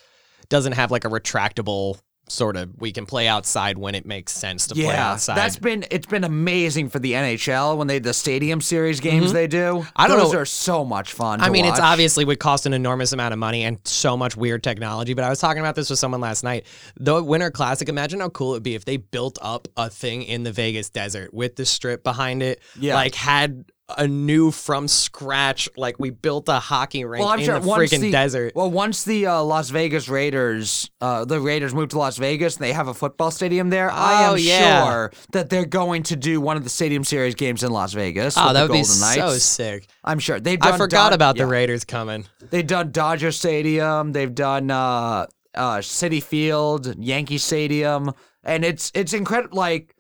[0.49, 4.69] doesn't have like a retractable sort of we can play outside when it makes sense
[4.69, 5.37] to play outside.
[5.37, 9.47] that's been it's been amazing for the NHL when they the stadium series games they
[9.47, 9.59] do.
[9.59, 9.89] Mm-hmm.
[9.97, 10.25] I don't know.
[10.25, 11.41] Those know- are so much fun.
[11.41, 14.63] I mean, it's obviously would cost an enormous amount of money and so much weird
[14.63, 15.15] technology.
[15.15, 16.67] But I was talking about this with someone last night.
[16.97, 20.23] The Winter Classic, imagine how cool it would be if they built up a thing
[20.23, 22.61] in the Vegas desert with the strip behind it.
[22.79, 22.95] Yeah.
[22.95, 23.65] Like had
[23.99, 28.01] a new from scratch like we built a hockey rink Well, in sure the freaking
[28.01, 28.55] the desert.
[28.55, 32.65] Well, once the uh, Las Vegas Raiders, uh, the Raiders moved to Las Vegas and
[32.65, 34.85] they have a football stadium there, I Oh, am yeah.
[34.85, 38.35] sure that they're going to do one of the Stadium Series games in Las Vegas.
[38.37, 39.17] oh, that would be Golden Knights.
[39.17, 39.87] so sick.
[40.05, 40.59] I'm sure they've.
[40.63, 41.45] I forgot Dod- about yeah.
[41.45, 42.25] the Raiders coming.
[42.51, 44.13] They've done Dodger Stadium.
[44.13, 48.13] They've done uh, uh, Citi Field, Yankee Stadium,
[48.45, 49.57] and it's it's incredible.
[49.57, 49.92] Like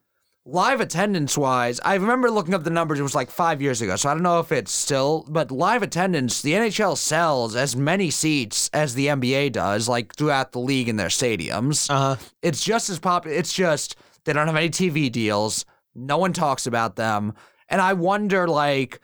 [0.44, 2.98] live attendance wise, I remember looking up the numbers.
[2.98, 5.24] It was like five years ago, so I don't know if it's still.
[5.28, 10.52] But live attendance, the NHL sells as many seats as the NBA does, like throughout
[10.52, 11.90] the league in their stadiums.
[11.90, 12.16] Uh huh.
[12.42, 13.36] It's just as popular.
[13.36, 15.64] It's just they don't have any TV deals.
[15.94, 17.34] No one talks about them,
[17.68, 19.00] and I wonder like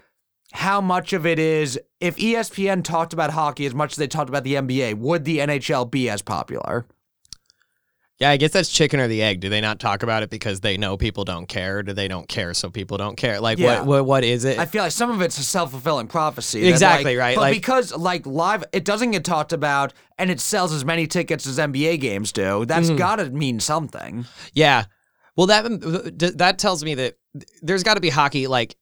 [0.52, 4.30] how much of it is if ESPN talked about hockey as much as they talked
[4.30, 6.86] about the NBA, would the NHL be as popular?
[8.18, 9.38] Yeah, I guess that's chicken or the egg.
[9.38, 11.84] Do they not talk about it because they know people don't care?
[11.84, 13.40] Do they don't care so people don't care?
[13.40, 13.78] Like Yeah.
[13.82, 14.58] what what what is it?
[14.58, 16.66] I feel like some of it's a self fulfilling prophecy.
[16.66, 20.40] Exactly, like- right, But like- because like live, it doesn't get talked about, and it
[20.40, 22.64] sells as many tickets as NBA games do.
[22.64, 22.96] That's Mm-hmm.
[22.96, 24.26] got to mean something.
[24.52, 24.86] Yeah.
[25.36, 27.14] Well, that that tells me that
[27.62, 28.74] there's got to be hockey like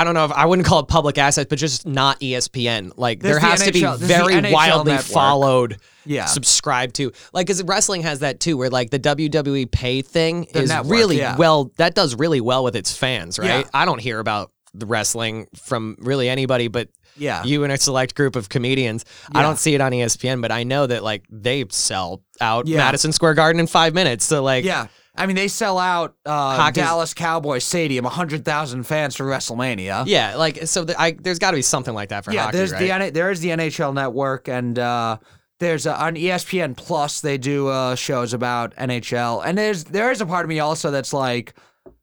[0.00, 2.92] I don't know if I wouldn't call it public assets, but just not ESPN.
[2.96, 5.12] Like There's there the has to be NHL the very wildly network.
[5.12, 6.24] followed, Yeah.
[6.24, 7.12] subscribed to.
[7.32, 10.90] Like because wrestling has that too, where like the WWE pay thing The is network,
[10.92, 11.36] really yeah.
[11.36, 11.70] well.
[11.76, 13.46] That does really well with its fans, right?
[13.66, 13.70] Yeah.
[13.74, 17.42] I don't hear about the wrestling from really anybody, but Yeah.
[17.44, 19.04] you and a select group of comedians.
[19.34, 22.78] I don't see it on ESPN, but I know that like they sell out Yeah.
[22.78, 24.24] Madison Square Garden in five minutes.
[24.24, 24.86] So like, Yeah.
[25.14, 30.04] I mean, they sell out uh, Hockey's- Dallas Cowboys Stadium, 100,000 fans for WrestleMania.
[30.06, 30.84] Yeah, like so.
[30.84, 32.80] The, I there's got to be something like that for yeah, hockey, there's right?
[32.80, 35.18] the N- there is the NHL Network, and uh,
[35.58, 40.20] there's uh, on ESPN Plus they do uh, shows about NHL, and there's there is
[40.20, 41.54] a part of me also that's like.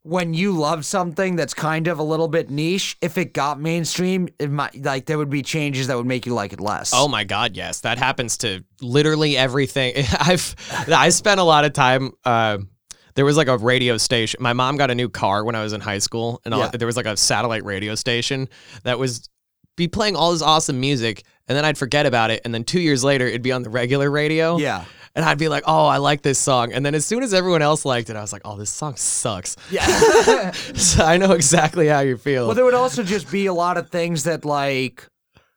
[0.03, 4.29] When you love something that's kind of a little bit niche, if it got mainstream,
[4.39, 6.91] it might like there would be changes that would make you like it less.
[6.93, 9.93] oh my god, yes, that happens to literally everything.
[10.21, 10.55] I've
[10.87, 12.13] I spent a lot of time.
[12.23, 12.59] Uh,
[13.17, 14.41] there was like a radio station.
[14.41, 16.85] My mom got a new car when I was in high school, and all- there
[16.85, 18.47] was like a satellite radio station
[18.83, 19.27] that was
[19.75, 22.79] be playing all this awesome music, and then I'd forget about it, and then two
[22.79, 24.57] years later, it'd be on the regular radio.
[24.57, 24.85] Yeah.
[25.15, 26.73] And I'd be like, oh, I like this song.
[26.73, 28.95] And then as soon as everyone else liked it, I was like, oh, this song
[28.97, 29.55] sucks.
[29.71, 30.51] Yeah.
[30.51, 32.45] so I know exactly how you feel.
[32.45, 35.07] Well, there would also just be a lot of things that like,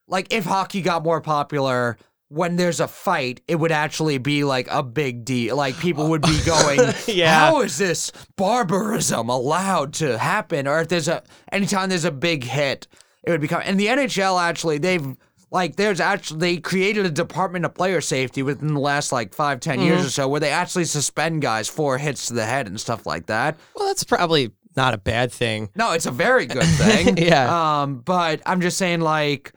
[0.08, 1.98] like if hockey got more popular,
[2.32, 5.56] when there's a fight, it would actually be like a big deal.
[5.56, 7.34] Like people would be going, Yeah.
[7.38, 12.44] "How is this barbarism allowed to happen?" Or if there's a anytime there's a big
[12.44, 12.86] hit,
[13.24, 13.62] it would become.
[13.64, 15.16] And the NHL actually, they've
[15.50, 19.58] like there's actually they created a department of player safety within the last like five
[19.60, 22.80] ten years or so, where they actually suspend guys for hits to the head and
[22.80, 23.58] stuff like that.
[23.74, 25.68] well, that's probably not a bad thing.
[25.74, 27.16] No, it's a very good thing.
[27.26, 27.82] Yeah.
[27.82, 29.52] Um, but I'm just saying, like,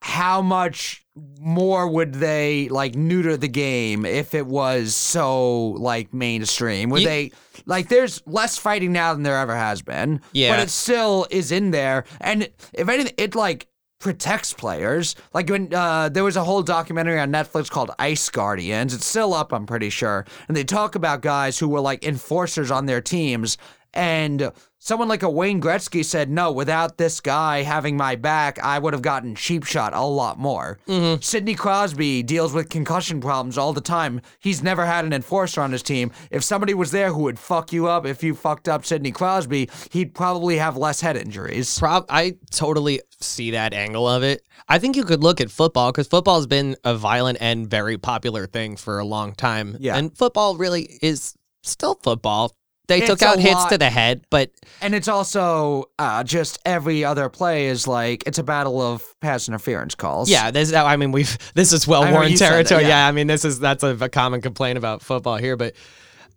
[0.00, 1.04] how much
[1.40, 6.90] more would they like neuter the game if it was so like mainstream?
[6.90, 7.32] Would Ye- they
[7.64, 7.88] like?
[7.88, 10.20] There's less fighting now than there ever has been.
[10.32, 10.56] Yeah.
[10.56, 15.16] But it still is in there, and if anything, it like protects players.
[15.32, 18.94] Like when uh, there was a whole documentary on Netflix called Ice Guardians.
[18.94, 20.26] It's still up, I'm pretty sure.
[20.48, 23.56] And they talk about guys who were like enforcers on their teams.
[23.94, 28.78] And someone like a Wayne Gretzky said, no, without this guy having my back, I
[28.78, 30.78] would have gotten cheap shot a lot more.
[30.86, 31.20] Mm-hmm.
[31.20, 34.20] Sidney Crosby deals with concussion problems all the time.
[34.38, 36.12] He's never had an enforcer on his team.
[36.30, 39.68] If somebody was there who would fuck you up, if you fucked up Sidney Crosby,
[39.90, 41.78] he'd probably have less head injuries.
[41.78, 44.42] Prob- I totally see that angle of it.
[44.68, 47.98] I think you could look at football because football has been a violent and very
[47.98, 49.76] popular thing for a long time.
[49.80, 49.96] Yeah.
[49.96, 52.54] And football really is still football.
[52.88, 56.58] They It's took out hits lot- to the head, but And it's also uh, just
[56.64, 60.30] every other play is like it's a battle of pass interference calls.
[60.30, 62.82] yeah, this I mean we've this is well worn said that, territory.
[62.82, 62.88] yeah.
[63.04, 63.06] yeah.
[63.08, 65.74] I mean this is that's a, a common complaint about football here, but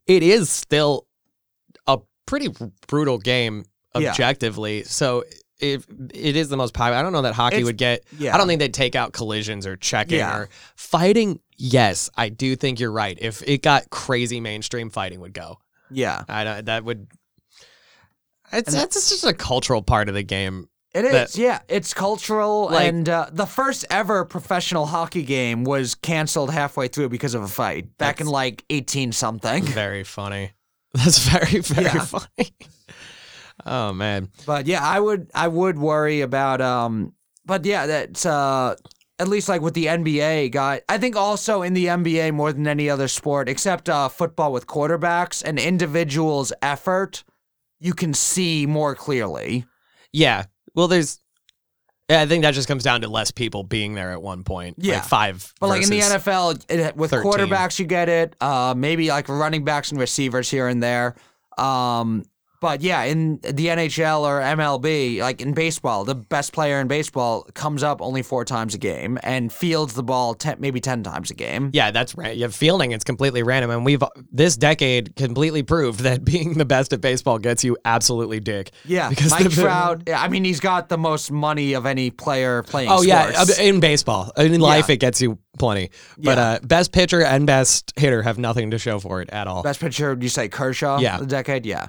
[0.08, 1.06] it is still
[1.86, 2.50] a pretty
[2.88, 4.10] brutal game Yeah.
[4.10, 4.84] objectively.
[4.86, 5.24] So
[5.60, 8.04] if it is the most popular, I don't know that hockey It's- would get.
[8.18, 8.34] yeah.
[8.34, 10.36] I don't think they'd take out collisions or checking Yeah.
[10.36, 11.42] or fighting.
[11.58, 13.18] Yes, I do think you're right.
[13.22, 15.60] If it got crazy, mainstream fighting would go.
[15.92, 16.24] Yeah.
[16.30, 17.08] I don't, that would.
[18.52, 20.68] It's And that's just a cultural part of the game.
[20.94, 21.60] It is, that- yeah.
[21.68, 27.10] It's cultural, Like- and uh, the first ever professional hockey game was canceled halfway through
[27.10, 29.64] because of a fight back in like eighteen something.
[29.66, 30.52] Very funny.
[30.96, 32.04] That's very very Yeah.
[32.06, 32.50] funny.
[33.64, 34.30] Oh man.
[34.48, 37.14] But yeah, I would I would worry about um.
[37.46, 38.76] But yeah, that's uh.
[39.20, 42.68] At least like with the NBA guy, I think also in the NBA more than
[42.68, 47.24] any other sport, except uh, football with quarterbacks, an individual's effort
[47.80, 49.66] you can see more clearly.
[50.12, 50.46] Yeah.
[50.76, 51.20] Well, there's.
[52.10, 54.78] Yeah, I think that just comes down to less people being there at one point.
[54.80, 54.96] Yeah.
[54.96, 55.54] like five.
[55.60, 57.32] But like in the NFL, it, with 13.
[57.32, 58.36] quarterbacks, you get it.
[58.42, 61.16] Uh, maybe like running backs and receivers here and there.
[61.58, 62.26] Um,
[62.60, 67.44] but yeah, in the NHL or MLB, like in baseball, the best player in baseball
[67.54, 71.32] comes up only four times a game and fields the ball ten, maybe ten times
[71.32, 71.70] a game.
[71.74, 72.36] Yeah, that's right.
[72.36, 76.66] You have fielding; it's completely random, and we've this decade completely proved that being the
[76.66, 78.72] best at baseball gets you absolutely dick.
[78.86, 80.10] Yeah, because Mike the- Trout.
[80.14, 82.90] I mean, he's got the most money of any player playing.
[82.92, 83.60] Oh yeah, sports.
[83.60, 84.94] uh, in baseball, in life Yeah.
[84.96, 85.90] it gets you plenty.
[86.18, 86.44] But Yeah.
[86.44, 89.62] uh, best pitcher and best hitter have nothing to show for it at all.
[89.62, 91.00] Best pitcher, you say Kershaw?
[91.00, 91.18] Yeah.
[91.18, 91.88] The decade, yeah.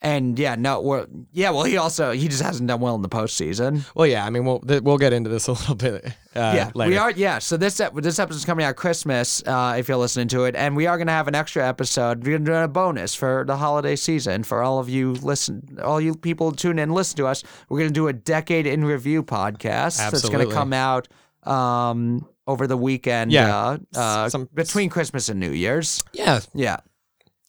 [0.00, 3.08] And yeah, no, well, yeah, well, he also he just hasn't done well in the
[3.08, 3.84] postseason.
[3.96, 6.04] well, yeah, I mean, we'll th- we'll get into this a little bit.
[6.36, 6.90] Uh, yeah, later.
[6.90, 7.10] we are.
[7.10, 10.54] Yeah, so this ep- this episode's coming out Christmas, uh, if you're listening to it,
[10.54, 12.24] and we are gonna have an extra episode.
[12.24, 16.00] We're gonna do a bonus for the holiday season for all of you listen, all
[16.00, 17.42] you people tune in, listen to us.
[17.68, 19.96] We're gonna do a decade in review podcast.
[19.98, 21.08] That's gonna come out
[21.42, 23.32] um, over the weekend.
[23.32, 23.56] Yeah.
[23.56, 26.04] uh, uh, Some- between Christmas and New Year's.
[26.12, 26.76] Yeah, Yeah.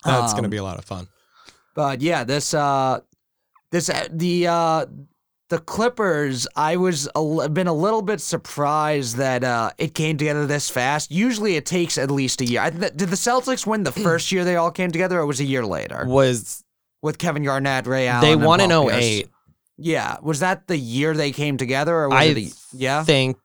[0.03, 1.07] that's gonna Um, be a lot of fun.
[1.79, 2.99] But yeah, this uh
[3.71, 4.85] this uh, the uh
[5.47, 10.45] the Clippers, I was a, been a little bit surprised that uh, it came together
[10.45, 11.09] this fast.
[11.09, 12.59] Usually, it takes at least a year.
[12.59, 15.39] I, th- did the Celtics win the first year they all came together, or was
[15.39, 16.65] a year later Was
[17.01, 18.27] with Kevin Garnett, Ray Allen?
[18.27, 19.29] they won in Paul 08.
[19.77, 22.37] Yeah, was that the year they came together, or was I it?
[22.39, 23.37] A, yeah, think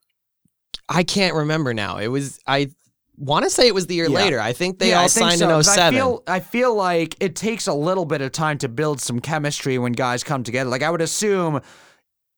[0.89, 1.99] I can't remember now.
[1.99, 2.73] It was I
[3.17, 4.17] want to say it was the year Yeah.
[4.17, 4.41] later.
[4.41, 5.95] I think they Yeah, all think signed so, in 'cause 07.
[5.95, 9.21] I feel, I feel like it takes a little bit of time to build some
[9.21, 10.69] chemistry when guys come together.
[10.71, 11.61] Like I would assume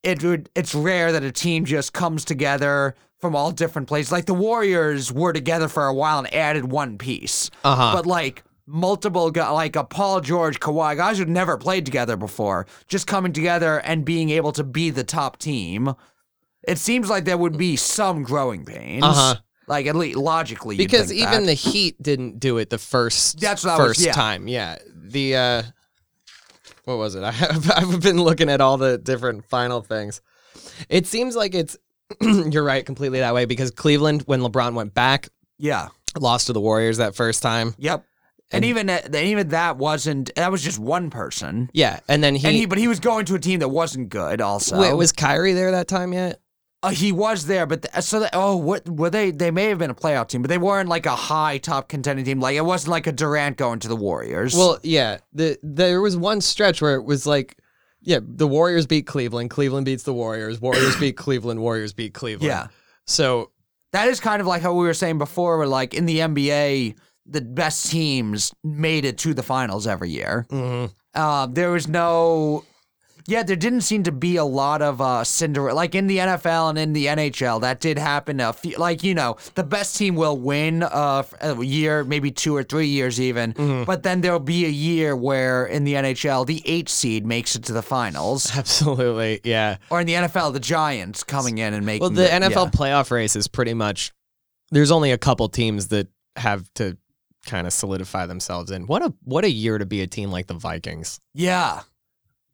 [0.02, 4.12] it would it's rare that a team just comes together from all different places.
[4.12, 7.50] Like the Warriors were together for a while and added one piece.
[7.64, 7.92] Uh-huh.
[7.94, 12.66] But like multiple guys, like a Paul George, Kawhi, guys who'd never played together before,
[12.88, 15.94] just coming together and being able to be the top team.
[16.68, 19.04] It seems like there would be some growing pains.
[19.04, 19.36] Uh-huh.
[19.68, 21.46] Like at least logically, because even that.
[21.46, 24.12] the Heat didn't do it the first That's what I was- first yeah.
[24.12, 24.46] time.
[24.46, 25.62] Yeah, the uh,
[26.84, 27.24] what was it?
[27.24, 30.20] I have I've been looking at all the different final things.
[30.88, 31.76] It seems like it's
[32.20, 35.88] you're right completely that way because Cleveland when LeBron went back yeah.
[36.18, 37.74] lost to the Warriors that first time.
[37.78, 38.04] Yep.
[38.52, 41.68] And, even that, even that wasn't that was just one person.
[41.72, 44.08] Yeah, and then he, and he but he was going to a team that wasn't
[44.08, 44.78] good also.
[44.78, 46.40] wait, was Kyrie there that time yet?
[46.86, 49.78] Uh, he was there but th- so that, oh what were they they may have
[49.78, 52.64] been a playoff team but they weren't like a high top contending team like it
[52.64, 54.54] wasn't like a Durant going to the Warriors.
[54.56, 55.18] Well, yeah.
[55.32, 57.58] The there was one stretch where it was like,
[58.02, 62.48] yeah, the Warriors beat Cleveland, Cleveland beats the Warriors, Warriors beat Cleveland, Warriors beat Cleveland.
[62.48, 62.68] yeah.
[63.06, 63.50] So
[63.92, 66.96] That is kind of like how we were saying before where like in the NBA
[67.28, 70.46] the best teams made it to the finals every year.
[70.50, 70.92] mhm.
[71.14, 72.62] Uh, there was no.
[73.28, 75.74] Yeah, there didn't seem to be a lot of uh, Cinderella.
[75.74, 78.40] Like in the NFL and in the NHL, that did happen.
[78.40, 82.54] A few, like, you know, the best team will win uh, a year, maybe two
[82.54, 83.52] or three years even.
[83.54, 83.84] Mm-hmm.
[83.84, 87.64] But then there'll be a year where in the NHL, the eight seed makes it
[87.64, 88.50] to the finals.
[88.56, 89.78] absolutely, yeah.
[89.90, 92.70] Or in the NFL, the Giants coming in and making Well, the NFL yeah.
[92.70, 94.12] playoff race is pretty much.
[94.70, 96.96] There's only a couple teams that have to
[97.46, 98.86] kind of solidify themselves in.
[98.86, 101.20] What a what a year to be a team like the Vikings.
[101.34, 101.82] Yeah.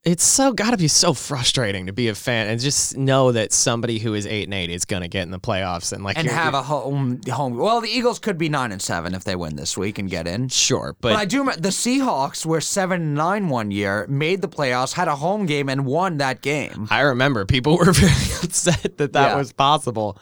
[0.05, 3.53] It's so got to be so frustrating to be a fan and just know that
[3.53, 6.25] somebody who is eight and eight is gonna get in the playoffs and like And
[6.27, 7.57] you're- have a home home.
[7.57, 10.27] Well, the Eagles could be nine and seven if they win this week and get
[10.27, 10.49] in.
[10.49, 14.49] sure, But, I do remember the Seahawks were seven and nine one year, made the
[14.49, 16.89] playoffs, had a home game, and won that game.
[16.91, 18.11] I remember people were very
[18.43, 19.37] upset that that Yeah.
[19.37, 20.19] was possible.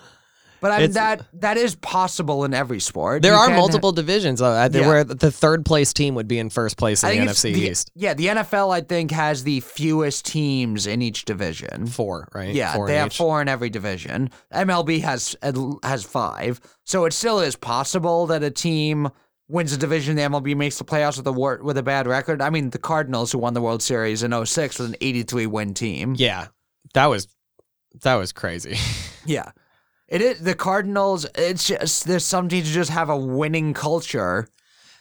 [0.61, 3.23] But I mean It's- that that is possible in every sport.
[3.23, 4.87] There You are can- multiple divisions uh, Yeah.
[4.87, 7.91] where the third place team would be in first place in the NFC the- East.
[7.95, 11.87] Yeah, the NFL I think has the fewest teams in each division.
[11.87, 12.55] Four, right?
[12.55, 13.17] Yeah, four they have each.
[13.17, 14.31] four in every division.
[14.53, 15.35] MLB has
[15.83, 19.09] has five, so it still is possible that a team
[19.49, 20.15] wins a division.
[20.17, 22.41] The MLB makes the playoffs with a wor- with a bad record.
[22.43, 25.75] I mean, the Cardinals who won the World Series in 06 with an 83 win
[25.75, 26.15] team.
[26.17, 26.49] Yeah,
[26.95, 27.27] that was
[28.03, 28.77] that was crazy.
[29.27, 29.51] Yeah.
[30.11, 34.49] It is the Cardinals, it's just there's some teams just have a winning culture.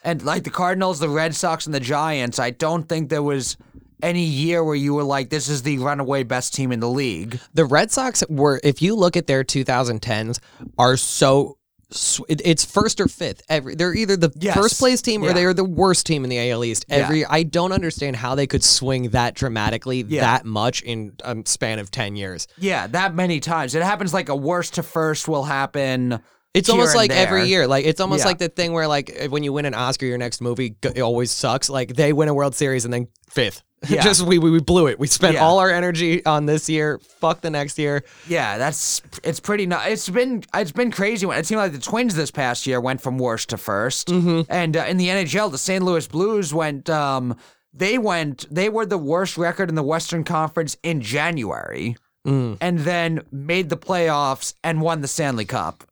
[0.04, 3.58] And like the Cardinals, the Red Sox and the Giants, I don't think there was
[4.02, 7.40] any year where you were like this is the runaway best team in the league.
[7.54, 10.40] the Red Sox were, if you look at their 2010s,
[10.78, 11.58] are so.
[11.92, 13.42] Sw- it- It's first or fifth.
[13.50, 14.56] Every they're either the Yes.
[14.56, 16.86] first place team or they are the worst team in the AL East.
[16.88, 16.98] Yeah.
[16.98, 20.22] Every I don't understand how they could swing that dramatically Yeah.
[20.22, 22.48] that much in a span of ten years.
[22.58, 23.76] Yeah, that many times.
[23.76, 26.20] It happens like a worst to first will happen
[26.54, 27.68] It's almost like every year.
[27.68, 28.28] Like it's almost Yeah.
[28.28, 31.32] like the thing where like when you win an Oscar, your next movie it always
[31.32, 31.70] sucks.
[31.70, 33.62] Like they win a World Series and then fifth.
[33.88, 34.02] Yeah.
[34.04, 35.00] Just we, we we blew it.
[35.00, 35.44] We spent Yeah.
[35.46, 37.00] all our energy on this year.
[37.22, 38.04] Fuck the next year.
[38.28, 39.68] Yeah, that's it's pretty.
[39.68, 41.26] nu- It's been it's been crazy.
[41.26, 44.52] When it seemed like the Twins this past year went from worst to 1st Mm-hmm.
[44.52, 45.82] and uh, in the NHL, the St.
[45.82, 46.90] Louis Blues went.
[46.90, 47.38] Um,
[47.74, 48.48] they went.
[48.54, 51.96] They were the worst record in the Western Conference in January,
[52.28, 52.58] Mm.
[52.60, 55.86] and then made the playoffs and won the Stanley Cup.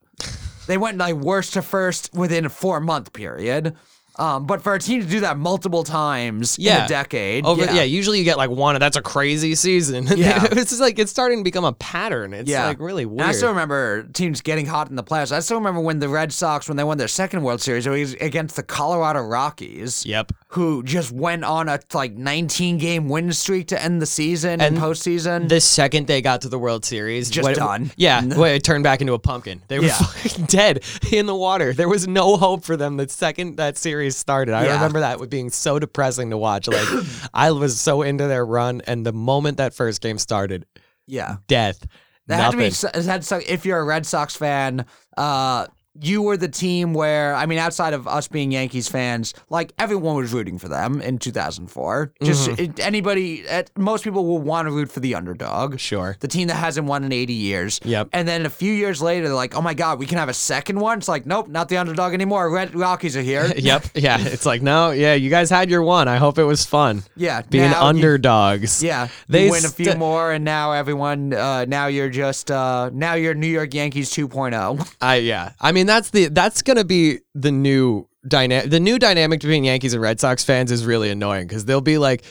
[0.68, 3.76] They went like worst to first within a four month period.
[4.20, 7.84] Um, but for a team to do that multiple times in a decade, Over yeah.
[7.84, 10.07] usually you get like one and that's a crazy season.
[10.18, 10.43] Yeah.
[10.51, 12.34] it's just like it's starting to become a pattern.
[12.34, 13.30] It's like really And weird.
[13.30, 15.32] I still remember teams getting hot in the playoffs.
[15.32, 17.89] I still remember when the Red Sox, when they won their second World Series, it
[17.91, 20.05] was against the Colorado Rockies.
[20.05, 20.32] Yep.
[20.49, 24.61] Who just went on a like 19 game win streak to end the season and
[24.61, 25.49] And postseason.
[25.49, 27.91] The second they got to the World Series, Just when it- done.
[27.97, 29.61] Yeah, when it turned back into a pumpkin.
[29.68, 29.99] They were Yeah.
[30.47, 31.74] dead in the water.
[31.74, 34.53] There was no hope for them the second that series started.
[34.53, 34.74] I Yeah.
[34.76, 36.68] remember that with being so depressing to watch.
[36.68, 36.88] Like
[37.34, 40.66] I was so into their run, and the moment that first game started,
[41.05, 41.38] yeah.
[41.47, 41.86] death.
[42.28, 42.70] That had to be.
[42.72, 44.86] su- it had to if you're a Red Sox fan,
[45.16, 45.68] uh,
[46.01, 50.15] you were the team where I mean, outside of us being Yankees fans, like everyone
[50.15, 52.13] was rooting for them in 2004.
[52.23, 52.61] Just Mm-hmm.
[52.63, 55.79] it, anybody, uh, most people will want to root for the underdog.
[55.79, 56.15] Sure.
[56.19, 57.79] the team that hasn't won in 80 years.
[57.83, 58.09] Yep.
[58.13, 60.33] And then a few years later, they're like, "Oh my God, we can have a
[60.33, 62.49] second one." It's like, nope, not the underdog anymore.
[62.49, 63.51] Red Rockies are here.
[63.57, 63.85] Yep.
[63.95, 64.17] Yeah.
[64.19, 64.91] It's like no.
[64.91, 65.13] Yeah.
[65.15, 66.07] You guys had your one.
[66.07, 67.03] I hope it was fun.
[67.15, 68.81] Yeah, Being now you- underdogs.
[68.83, 73.13] Yeah, They win a few more, and now everyone, uh, now you're just, uh, now
[73.15, 74.27] you're New York Yankees oh.
[74.27, 74.95] 2.0.
[75.01, 75.51] I yeah.
[75.59, 78.69] I mean that's the that's gonna be the new dynamic.
[78.71, 81.97] The new dynamic between Yankees and Red Sox fans is really annoying because they'll be
[81.97, 82.23] like,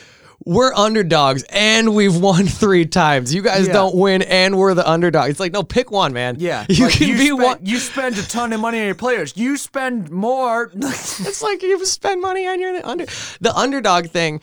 [0.45, 3.33] "We're underdogs and we've won three times.
[3.33, 3.73] You guys Yeah.
[3.73, 6.35] don't win and we're the underdog." It's like, no, pick one, man.
[6.39, 7.57] Yeah, you like, can you be spend, one.
[7.63, 9.33] You spend a ton of money on your players.
[9.35, 10.71] You spend more.
[10.75, 13.05] It's like you spend money on your under.
[13.41, 14.41] The underdog thing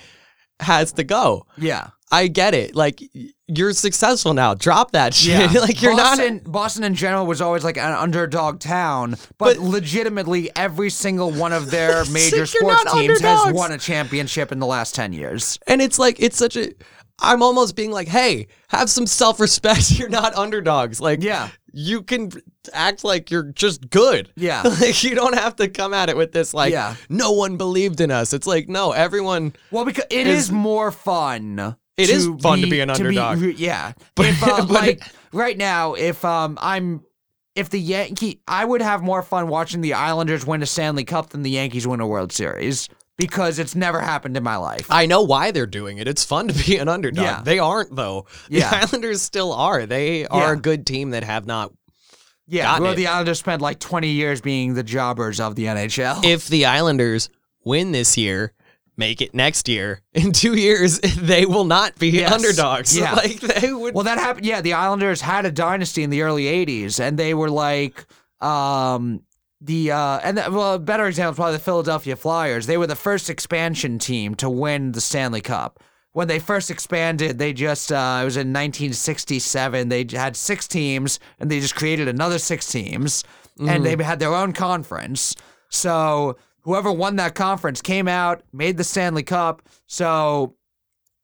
[0.61, 1.47] has to go.
[1.57, 1.89] yeah.
[2.13, 2.77] I get it.
[2.77, 4.55] Like y- you're successful now.
[4.55, 5.53] Drop that shit.
[5.53, 6.53] Yeah, like you're Boston, not.
[6.53, 11.53] Boston in general was always like an underdog town, but, But- legitimately every single one
[11.53, 15.59] of their major like sports teams has won a championship in the last ten years.
[15.67, 16.73] And it's like it's such a
[17.21, 19.91] I'm almost being like, "Hey, have some self-respect.
[19.99, 21.51] You're not underdogs." Like Yeah.
[21.73, 22.31] you can
[22.73, 24.33] act like you're just good.
[24.37, 24.63] Yeah.
[24.63, 26.97] like you don't have to come at it with this like Yeah.
[27.09, 28.33] no one believed in us.
[28.33, 31.77] It's like, "No, everyone Well, because it Is- is, more fun.
[31.97, 33.39] It is fun to be an underdog.
[33.39, 37.03] re- yeah, But- if, uh, but- like right now, if um I'm.
[37.57, 41.31] If the Yankee, I would have more fun watching the Islanders win a Stanley Cup
[41.31, 44.89] than the Yankees win a World Series because it's never happened in my life.
[44.91, 46.09] I know why they're doing it.
[46.09, 47.25] It's fun to be an underdog.
[47.25, 47.43] Yeah.
[47.45, 48.27] They aren't though.
[48.49, 48.71] Yeah.
[48.71, 49.87] The Islanders still are.
[49.87, 50.53] They are Yeah.
[50.55, 51.73] a good team that have not
[52.49, 56.25] yeah, well, the Islanders spent like 20 years being the jobbers of the NHL.
[56.25, 57.31] if the Islanders
[57.65, 58.53] win this year,
[58.97, 62.33] make it next year, in two years, they will not be Yes.
[62.33, 62.97] underdogs.
[62.99, 63.13] Yeah.
[63.15, 63.95] Like they would.
[63.95, 64.47] Well, that happened.
[64.47, 68.05] Yeah, the Islanders had a dynasty in the early '80s, and they were like,
[68.41, 69.23] um,
[69.61, 72.67] the uh, and the, well, a better example is probably the Philadelphia Flyers.
[72.67, 75.81] They were the first expansion team to win the Stanley Cup.
[76.13, 79.89] When they first expanded, they just uh, it was in 1967.
[79.89, 83.25] They had six teams, and they just created another six teams,
[83.59, 85.35] and they had their own conference.
[85.71, 89.63] So whoever won that conference came out, made the Stanley Cup.
[89.87, 90.57] So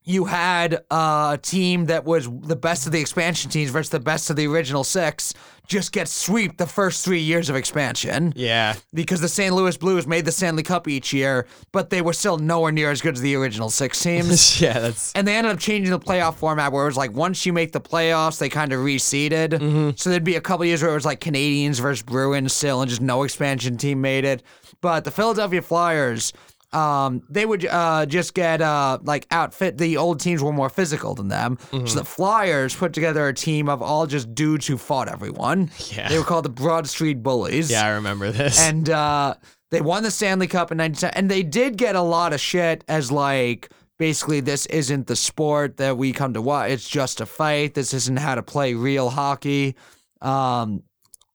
[0.04, 4.30] you had a team that was the best of the expansion teams versus the best
[4.30, 5.34] of the original six
[5.70, 8.74] just get sweep the first three years of expansion yeah.
[8.92, 9.54] because the St.
[9.54, 13.00] Louis Blues made the Stanley Cup each year, but they were still nowhere near as
[13.00, 14.60] good as the original six teams.
[14.60, 17.46] yeah, that's And they ended up changing the playoff format where it was like once
[17.46, 19.50] you make the playoffs, they kind of reseeded.
[19.50, 19.90] Mm-hmm.
[19.94, 22.90] So there'd be a couple years where it was like Canadiens versus Bruins still, and
[22.90, 24.42] just no expansion team made it.
[24.80, 26.32] But the Philadelphia Flyers,
[26.72, 29.78] um, they would uh, just get uh, like outfit.
[29.78, 31.56] The old teams were more physical than them.
[31.72, 31.86] Mm-hmm.
[31.86, 35.70] So the Flyers put together a team of all just dudes who fought everyone.
[35.90, 36.08] Yeah.
[36.08, 37.84] They were called the Broad Street Bullies yeah.
[37.84, 38.60] I remember this.
[38.60, 39.34] and uh,
[39.70, 42.84] they won the Stanley Cup in '97, and they did get a lot of shit
[42.88, 46.70] as like basically this isn't the sport that we come to watch.
[46.70, 47.74] It's just a fight.
[47.74, 49.76] This isn't how to play real hockey.
[50.22, 50.84] Um,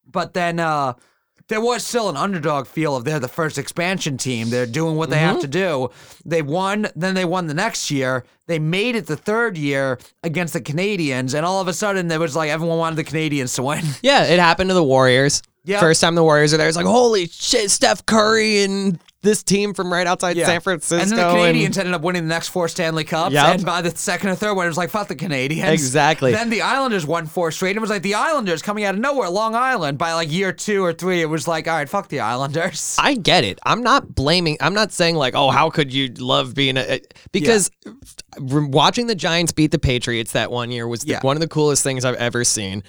[0.10, 0.94] but then uh,
[1.48, 4.50] there was still an underdog feel of they're the first expansion team.
[4.50, 5.42] They're doing what they have mm-hmm.
[5.42, 5.90] to do.
[6.26, 8.26] They won, then they won the next year.
[8.48, 12.20] They made it the third year against the Canadiens, and all of a sudden there
[12.20, 13.84] was like everyone wanted the Canadiens to win.
[14.02, 15.42] yeah, it happened to the Warriors.
[15.64, 15.80] Yeah.
[15.80, 19.74] First time the Warriors are there, it's like, holy shit, Steph Curry and this team
[19.74, 21.02] from right outside San Francisco.
[21.02, 23.34] And then the Canadiens ended up winning the next four Stanley Cups.
[23.34, 23.46] Yep.
[23.56, 25.72] And by the second or third one, it was like, fuck the Canadiens.
[25.72, 26.32] Exactly.
[26.32, 27.72] Then the Islanders won four straight.
[27.72, 29.98] And it was like the Islanders coming out of nowhere, Long Island.
[29.98, 32.96] By like year two or three, it was like, all right, fuck the Islanders.
[33.02, 33.60] I get it.
[33.66, 34.58] I'm not blaming.
[34.62, 37.02] I'm not saying like, oh, how could you love being a
[37.34, 41.20] because r- watching the Giants beat the Patriots that one year was the, Yeah.
[41.22, 42.84] one of the coolest things I've ever seen,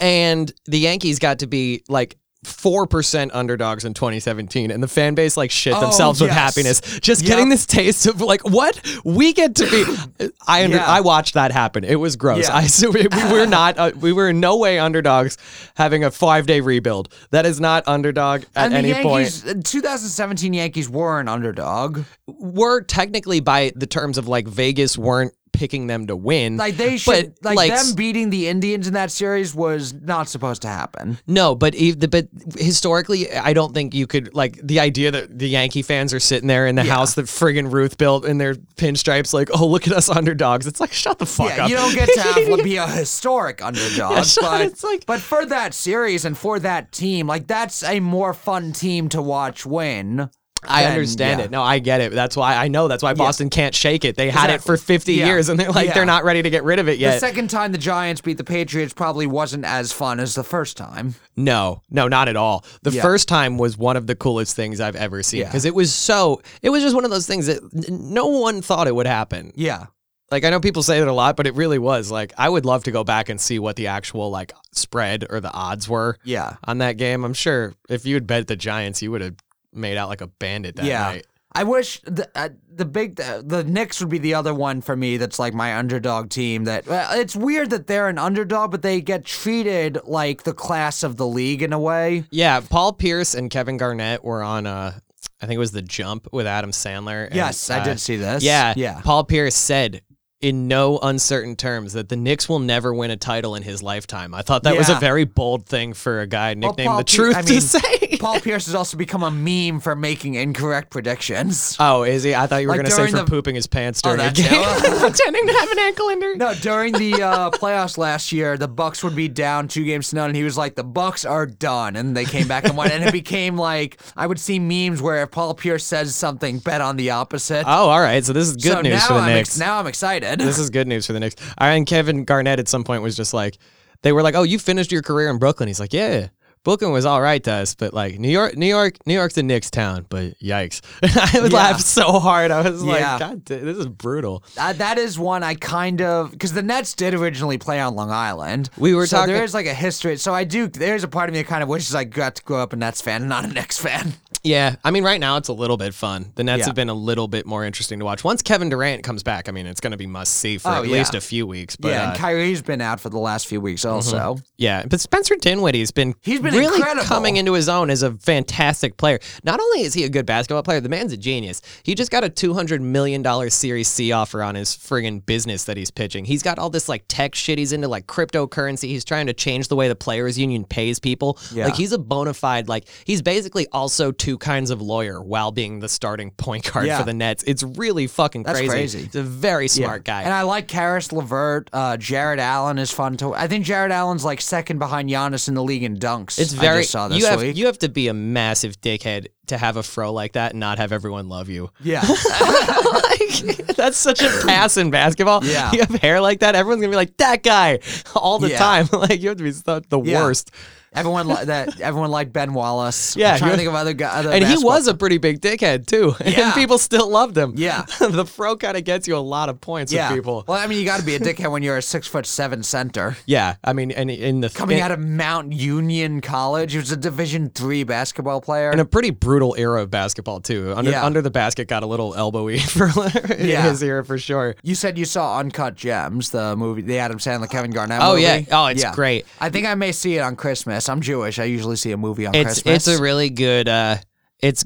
[0.00, 2.16] and the Yankees got to be like.
[2.44, 6.80] Four percent underdogs in 2017, and the fan base like shit Oh, themselves with happiness.
[7.00, 7.28] Just Yep.
[7.28, 9.70] getting this taste of like what we get to
[10.18, 10.28] be.
[10.46, 10.86] I under, Yeah.
[10.90, 11.84] I watched that happen.
[11.84, 12.48] It was gross.
[12.48, 12.56] Yeah.
[12.56, 13.78] I so we, we were not.
[13.78, 15.38] Uh, we were in no way underdogs
[15.76, 17.12] having a five day rebuild.
[17.30, 19.44] That is not underdog at any point.
[19.44, 22.00] Yankees, uh, 2017 Yankees were an underdog.
[22.26, 26.56] were technically by the terms of like Vegas weren't picking them to win.
[26.56, 30.62] Like they should, but, like, them beating the Indians in that series was not supposed
[30.62, 31.18] to happen.
[31.26, 31.74] no, but
[32.10, 36.20] but historically, I don't think you could like the idea that the Yankee fans are
[36.20, 39.86] sitting there in the house that friggin' Ruth built in their pinstripes, like, oh look
[39.86, 40.66] at us underdogs.
[40.66, 41.70] It's like shut the fuck Yeah, up.
[41.70, 45.44] you don't get to have, be a historic underdog, Yeah, but it's like- but for
[45.46, 50.30] that series and for that team, like that's a more fun team to watch win.
[50.64, 51.46] I understand yeah.
[51.46, 51.50] it.
[51.50, 52.12] No, I get it.
[52.12, 52.88] That's why I know.
[52.88, 54.16] That's why Boston can't shake it.
[54.16, 55.26] They had it for 50 Yeah.
[55.26, 55.94] years, and they're like Yeah.
[55.94, 57.14] they're not ready to get rid of it yet.
[57.14, 60.76] The second time the Giants beat the Patriots probably wasn't as fun as the first
[60.76, 61.14] time.
[61.36, 62.64] No, no, not at all.
[62.82, 63.02] The Yeah.
[63.02, 65.46] first time was one of the coolest things I've ever seen Yeah.
[65.46, 66.40] because it was so.
[66.62, 67.84] It was just one of those things that n-
[68.14, 69.52] no one thought it would happen.
[69.56, 69.86] Yeah.
[70.30, 72.10] Like I know people say that a lot, but it really was.
[72.10, 75.40] Like I would love to go back and see what the actual like spread or
[75.40, 76.54] the odds were Yeah.
[76.64, 77.22] on that game.
[77.24, 79.34] I'm sure if you had bet the Giants, you would have
[79.72, 81.02] made out like a bandit that yeah.
[81.02, 81.26] night.
[81.54, 84.96] I wish the uh, the big the, the Knicks would be the other one for
[84.96, 85.18] me.
[85.18, 86.64] That's like my underdog team.
[86.64, 91.02] That well, it's weird that they're an underdog, but they get treated like the class
[91.02, 92.24] of the league in a way.
[92.30, 94.98] Yeah, Paul Pierce and Kevin Garnett were on uh
[95.42, 97.26] I think it was the jump with Adam Sandler.
[97.26, 98.42] and, Yes, I uh, did see this.
[98.42, 99.00] Yeah, yeah.
[99.02, 100.02] Paul Pierce said
[100.42, 104.34] in no uncertain terms that the Knicks will never win a title in his lifetime.
[104.34, 107.36] I thought that was a very bold thing for a guy nicknamed Paul the Truth
[107.36, 108.16] I to mean, say.
[108.18, 111.76] Paul Pierce has also become a meme for making incorrect predictions.
[111.80, 112.34] Oh, is he?
[112.34, 114.30] I thought you were Like going to say for the- pooping his pants Oh, during
[114.30, 114.48] a game,
[115.00, 116.36] pretending to have an ankle injury.
[116.36, 120.16] No, during the uh, playoffs last year, the Bucks would be down two games to
[120.16, 122.90] none, and he was like, "The Bucks are done," and they came back and won,
[122.90, 126.80] and it became like I would see memes where if Paul Pierce says something, bet
[126.80, 127.64] on the opposite.
[127.66, 128.24] Oh, all right.
[128.24, 129.50] So this is good so news for the I'm Knicks.
[129.50, 130.31] Ex- now I'm excited.
[130.40, 131.36] This is good news for the Knicks.
[131.60, 133.58] Right, and Kevin Garnett at some point was just like,
[134.02, 136.28] they were like, "Oh, you finished your career in Brooklyn." He's like, "Yeah."
[136.64, 139.42] Brooklyn was all right to us, but like New York, New York, New York's a
[139.42, 140.06] Knicks town.
[140.08, 140.80] But yikes,
[141.36, 141.58] I would Yeah.
[141.58, 142.50] laugh so hard.
[142.50, 142.92] I was Yeah.
[142.92, 144.44] like, God, this is brutal.
[144.56, 148.10] Uh, that is one I kind of because the Nets did originally play on Long
[148.10, 148.70] Island.
[148.78, 150.16] We were so talking- There is like a history.
[150.18, 150.68] So I do.
[150.68, 152.76] There's a part of me that kind of wishes I got to grow up a
[152.76, 154.14] Nets fan and not a Knicks fan.
[154.44, 156.32] Yeah, I mean, right now it's a little bit fun.
[156.34, 156.66] The Nets Yeah.
[156.66, 158.24] have been a little bit more interesting to watch.
[158.24, 160.82] Once Kevin Durant comes back, I mean, it's going to be must see for Oh,
[160.82, 160.92] at yeah.
[160.94, 161.76] least a few weeks.
[161.76, 164.38] But yeah, yeah, and Kyrie's been out for the last few weeks also.
[164.58, 167.04] yeah, but Spencer Dinwiddie's been He's been really incredible.
[167.06, 169.18] coming into his own as a fantastic player.
[169.44, 171.62] Not only is he a good basketball player, the man's a genius.
[171.82, 175.64] He just got a two hundred million dollar Series C offer on his friggin' business
[175.64, 176.24] that he's pitching.
[176.24, 177.58] He's got all this like tech shit.
[177.58, 178.88] He's into like cryptocurrency.
[178.88, 181.38] He's trying to change the way the players union pays people.
[181.52, 181.66] Yeah.
[181.66, 185.80] Like he's a bona fide like he's basically also two kinds of lawyer while being
[185.80, 186.98] the starting point guard Yeah.
[186.98, 187.42] for the Nets.
[187.46, 188.70] It's really fucking That's crazy.
[188.72, 188.98] crazy.
[189.04, 190.22] He's a very smart guy.
[190.22, 191.68] And I like Caris LeVert.
[191.72, 193.34] Uh, Jarrett Allen is fun to.
[193.34, 196.38] I think Jarrett Allen's like second behind Giannis in the league in dunks.
[196.42, 197.56] It's I very just saw this you have week.
[197.56, 200.78] you have to be a massive dickhead to have a fro like that and not
[200.78, 201.70] have everyone love you.
[201.82, 202.00] yeah.
[202.00, 205.44] like, that's such a pass in basketball.
[205.44, 205.72] Yeah.
[205.72, 207.80] You have hair like that, everyone's gonna be like that guy
[208.16, 208.58] all the Yeah.
[208.58, 208.88] time.
[208.92, 210.22] like you have to be the Yeah.
[210.24, 210.50] worst.
[210.94, 213.16] Everyone li- that everyone liked Ben Wallace.
[213.16, 214.26] Yeah, I'm trying to think of other guys.
[214.26, 216.46] And he was a pretty big dickhead too, Yeah.
[216.46, 217.54] and people still loved him.
[217.56, 217.82] Yeah.
[218.00, 220.10] the fro kind of gets you a lot of points yeah.
[220.10, 220.44] with people.
[220.46, 220.52] Yeah.
[220.54, 222.62] Well, I mean, you got to be a dickhead when you're a six foot seven
[222.62, 223.16] center.
[223.26, 226.90] Yeah, I mean, and in the Coming in, out of Mount Union College, he was
[226.92, 228.70] a Division three basketball player.
[228.72, 230.74] in a pretty brutal era of basketball too.
[230.76, 231.04] Under Yeah.
[231.04, 232.86] under the basket got a little elbowy for
[233.32, 233.62] in Yeah.
[233.70, 234.54] his era for sure.
[234.62, 238.10] you said you saw Uncut Gems, the movie, the Adam Sandler, Kevin Garnett movie.
[238.10, 238.46] Oh, movie.
[238.48, 238.60] yeah.
[238.62, 239.24] Oh, it's great.
[239.40, 240.81] I think I may see it on Christmas.
[240.88, 241.38] I'm Jewish.
[241.38, 242.88] I usually see a movie on It's Christmas.
[242.88, 243.68] it's a really good.
[243.68, 243.96] uh
[244.40, 244.64] It's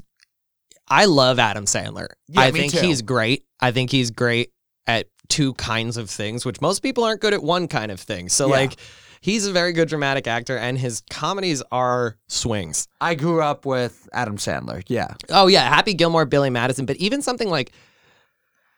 [0.87, 2.07] I love Adam Sandler.
[2.27, 2.79] Yeah, I me think too.
[2.79, 3.45] he's great.
[3.59, 4.51] I think he's great
[4.85, 8.29] at two kinds of things, which most people aren't good at one kind of thing.
[8.29, 8.51] So Yeah.
[8.55, 8.75] like.
[9.19, 12.87] He's a very good dramatic actor, and his comedies are swings.
[13.01, 14.83] I grew up with Adam Sandler.
[14.87, 15.07] Yeah.
[15.29, 17.71] Oh yeah, Happy Gilmore, Billy Madison, but even something like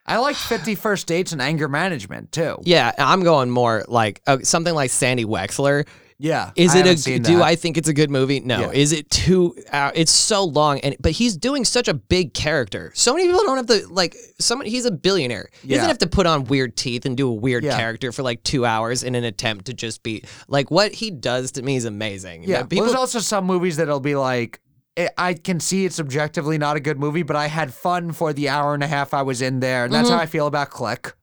[0.05, 2.57] I liked 50 First Dates and Anger Management too.
[2.63, 5.85] Yeah, I'm going more like uh, something like Sandy Wexler.
[6.21, 6.51] Yeah.
[6.57, 7.19] Is I it a?
[7.19, 7.41] Do that.
[7.43, 8.41] I think it's a good movie?
[8.41, 8.59] No.
[8.59, 8.71] Yeah.
[8.71, 9.55] Is it too?
[9.71, 12.91] Uh, it's so long, and but he's doing such a big character.
[12.93, 14.15] So many people don't have to like.
[14.37, 15.49] Someone he's a billionaire.
[15.61, 15.77] He Yeah.
[15.77, 17.77] doesn't have to put on weird teeth and do a weird Yeah.
[17.77, 21.53] character for like two hours in an attempt to just be like what he does
[21.53, 22.43] to me is amazing.
[22.43, 22.61] Yeah.
[22.63, 22.83] But people.
[22.83, 24.59] well, there's also some movies that'll be like,
[24.97, 28.33] I- I can see it's objectively not a good movie, but I had fun for
[28.33, 29.85] the hour and a half I was in there.
[29.85, 30.17] And that's Mm-hmm.
[30.17, 31.13] how I feel about Click.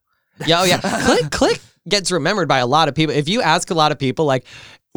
[0.47, 0.79] Yeah, oh yeah.
[1.05, 3.15] Click Click gets remembered by a lot of people.
[3.15, 4.45] If you ask a lot of people like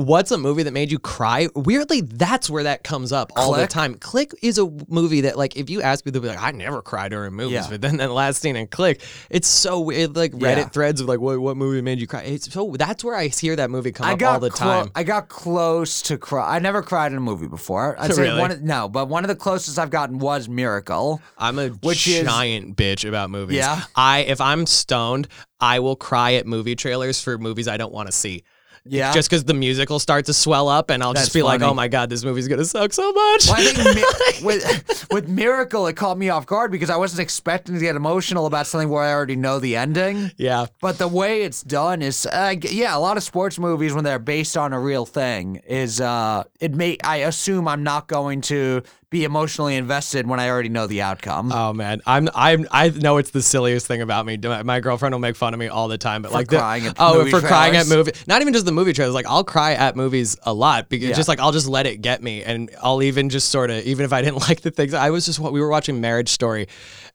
[0.05, 1.48] what's a movie that made you cry?
[1.55, 3.94] Weirdly, that's where that comes up all the time.
[3.94, 6.82] Click is a movie that like if you ask people they'll be like I never
[6.82, 7.66] cry during movies, Yeah.
[7.70, 10.68] but then that last scene in Click, it's so weird like Reddit Yeah.
[10.68, 12.22] threads of like what what movie made you cry?
[12.22, 14.82] It's so that's where I hear that movie come I up got all the clo-
[14.84, 14.90] time.
[14.94, 16.57] I got close to cry.
[16.57, 17.96] I never cried in a movie before.
[17.98, 18.40] I'd say Really?
[18.40, 18.51] one.
[18.51, 21.20] Of, no, but one of the closest I've gotten was Miracle.
[21.38, 23.59] I'm a Which is- giant bitch about movies.
[23.59, 23.82] Yeah?
[23.94, 25.28] I if I'm stoned,
[25.61, 28.44] I will cry at movie trailers for movies I don't want to see.
[28.85, 29.12] Yeah.
[29.12, 31.61] Just because the music will start to swell up, and I'll That's just be like,
[31.61, 33.97] "Oh my god, this movie's gonna suck so much." Well, I think
[34.41, 37.95] mi- with with Miracle, it caught me off guard because I wasn't expecting to get
[37.95, 40.31] emotional about something where I already know the ending.
[40.39, 44.05] yeah, But the way it's done is, uh, yeah, a lot of sports movies when
[44.05, 46.97] they're based on a real thing is, uh, it may.
[47.05, 51.50] I assume I'm not going to be emotionally invested when I already know the outcome.
[51.52, 54.36] Oh man, I'm I'm I know it's the silliest thing about me.
[54.36, 56.86] My my girlfriend will make fun of me all the time, but like the- crying
[56.86, 58.06] at oh for crying at trailers?
[58.06, 59.12] movie, not even just the movie trailers.
[59.14, 61.16] Like I'll cry at movies a lot because Yeah.
[61.16, 64.04] just like I'll just let it get me, and I'll even just sort of even
[64.04, 64.94] if I didn't like the things.
[64.94, 66.68] I was just we were watching Marriage Story,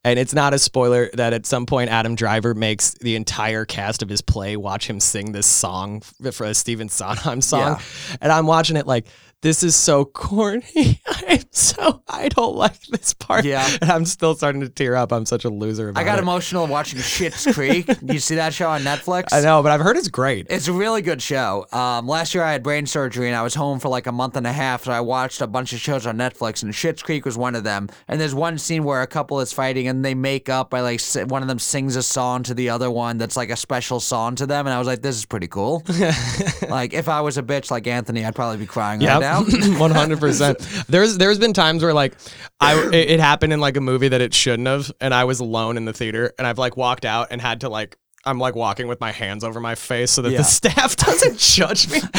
[0.04, 4.04] and it's not a spoiler that at some point Adam Driver makes the entire cast
[4.04, 6.02] of his play watch him sing this song
[6.34, 7.80] for a Stephen Sondheim song,
[8.20, 9.06] and I'm watching it like.
[9.42, 11.02] This is so corny.
[11.28, 13.46] I'm so I don't like this part.
[13.46, 13.68] Yeah.
[13.82, 15.12] And I'm still starting to tear up.
[15.12, 16.22] I'm such a loser about I got it.
[16.22, 17.88] emotional watching Schitt's Creek.
[18.02, 19.26] you see that show on Netflix?
[19.32, 20.48] I know, but I've heard it's great.
[20.50, 21.66] It's a really good show.
[21.72, 24.36] Um, last year I had brain surgery and I was home for like a month
[24.36, 27.26] and a half, so I watched a bunch of shows on Netflix, and Schitt's Creek
[27.26, 27.90] was one of them.
[28.08, 31.02] And there's one scene where a couple is fighting and they make up by like
[31.30, 34.36] one of them sings a song to the other one that's like a special song
[34.36, 35.84] to them, and I was like, this is pretty cool.
[36.70, 39.44] like if I was a bitch like Anthony, I'd probably be crying right now.
[39.80, 40.60] one hundred percent.
[41.06, 42.16] There's there's been times where like
[42.60, 45.40] I it, it happened in like a movie that it shouldn't have, and I was
[45.40, 47.98] alone in the theater, and I've like walked out and had to like.
[48.26, 50.40] I'm like walking with my hands over my face so that Yeah.
[50.40, 52.00] the staff doesn't judge me.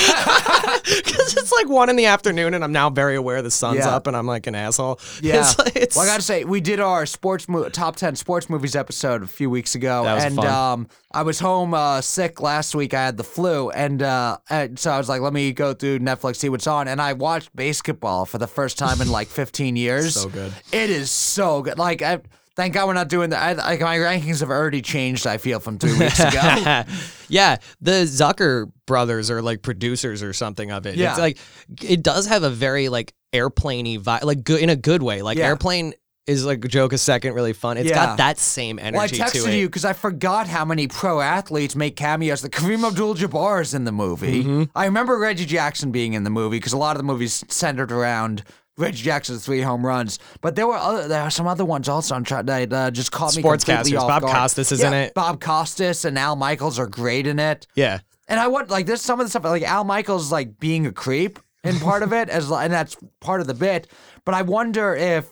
[0.87, 3.89] Because it's like one in the afternoon and I'm now very aware the sun's Yeah.
[3.97, 5.01] up and I'm like an asshole.
[5.21, 5.41] Yeah.
[5.41, 8.77] It's, it's- well, I gotta say, we did our sports mo- top ten sports movies
[8.77, 12.95] episode a few weeks ago, and um, I was home uh, sick last week.
[12.95, 15.99] I had the flu, and, uh, and so I was like, let me go through
[16.01, 19.75] Netflix, see what's on, and I watched BASEketball for the first time in like 15
[19.77, 20.15] years.
[20.15, 20.53] So good.
[20.73, 21.79] It is so good.
[21.79, 22.21] Like, I,
[22.57, 23.43] thank God we're not doing that.
[23.43, 25.27] I, like my rankings have already changed.
[25.27, 26.85] I feel from three weeks ago.
[27.29, 30.97] yeah, the Zucker brothers are like producers or something of it.
[30.97, 31.11] Yeah.
[31.11, 31.39] It's like
[31.83, 35.23] it does have a very like airplaney vibe, like good in a good way.
[35.23, 35.47] Like Yeah.
[35.47, 35.95] airplane
[36.27, 37.77] is like a joke a second really fun.
[37.77, 37.95] It's Yeah.
[38.07, 41.77] got that same energy Well, I texted you because I forgot how many pro athletes
[41.77, 42.41] make cameos.
[42.43, 44.43] The Kareem Abdul-Jabbar is in the movie.
[44.43, 44.63] Mm-hmm.
[44.75, 47.93] I remember Reggie Jackson being in the movie because a lot of the movies centered
[47.93, 48.43] around
[48.79, 50.19] Reggie Jackson's three home runs.
[50.41, 53.11] But there were other, there are some other ones also on tra- that uh, just
[53.13, 54.35] caught me completely off Bob guard.
[54.35, 55.15] Costas is Yeah, in it.
[55.15, 57.67] Bob Costas and Al Michaels are great in it.
[57.75, 58.01] Yeah.
[58.29, 60.93] And I want like there's some of the stuff like Al Michaels like being a
[60.93, 63.87] creep in part of it as and that's part of the bit.
[64.25, 65.27] But I wonder if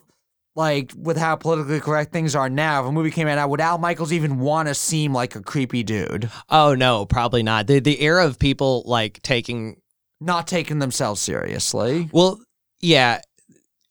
[0.56, 3.78] like with how politically correct things are now, if a movie came out would Al
[3.78, 7.66] Michaels even want to seem like a creepy dude, Oh no, probably not.
[7.66, 9.80] The the era of people like taking
[10.20, 12.08] not taking themselves seriously?
[12.12, 12.40] well,
[12.80, 13.20] yeah,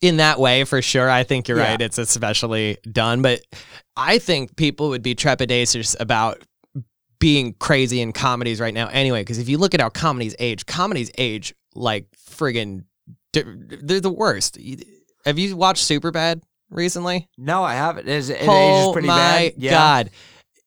[0.03, 1.09] in that way for sure.
[1.09, 1.71] I think you're Yeah.
[1.71, 1.81] right.
[1.81, 3.39] It's especially done, but
[3.95, 6.43] I think people would be trepidatious about
[7.19, 10.65] being crazy in comedies right now anyway because if you look at how comedies age
[10.65, 12.83] comedies age like friggin'
[13.31, 14.57] they're the worst
[15.25, 18.09] have you watched superbad recently No, I haven't.
[18.09, 19.53] Is it, it oh ages pretty my bad?
[19.55, 19.71] Yeah.
[19.71, 20.09] god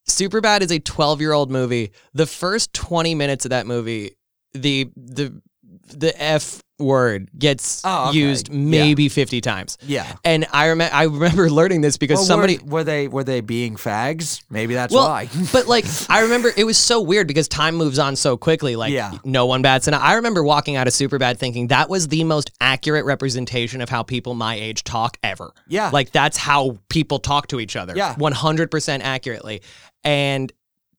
[0.09, 4.17] superbad is a 12 year old movie the first 20 minutes of that movie
[4.55, 5.39] the the
[5.87, 8.19] the f word gets Oh, okay.
[8.19, 8.55] used Yeah.
[8.55, 10.13] maybe 50 times Yeah.
[10.25, 13.41] and i remember i remember learning this because Well, somebody were, were they were they
[13.41, 14.43] being fags?
[14.51, 15.31] Maybe that's well, why.
[15.53, 18.77] but like I remember it was so weird because time moves on so quickly.
[18.77, 19.13] Like Yeah.
[19.25, 20.01] no one bats an eye.
[20.01, 24.03] I remember walking out of Superbad thinking that was the most accurate representation of how
[24.03, 25.53] people my age talk ever.
[25.69, 25.89] Yeah.
[25.91, 27.95] Like that's how people talk to each other.
[27.97, 28.15] Yeah.
[28.17, 29.63] 100% accurately.
[30.05, 30.53] And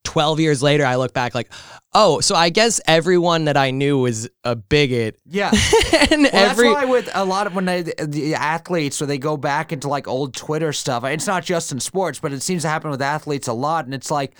[0.07, 1.51] 12 years later I look back like,
[1.93, 5.49] "Oh, so I guess everyone that I knew was a bigot." yeah.
[6.11, 9.17] and Well, every that's why with a lot of when they, the athletes or they
[9.17, 11.03] go back into like old Twitter stuff.
[11.03, 13.83] It's not just in sports, but it seems to happen with athletes a lot.
[13.83, 14.37] And it's like,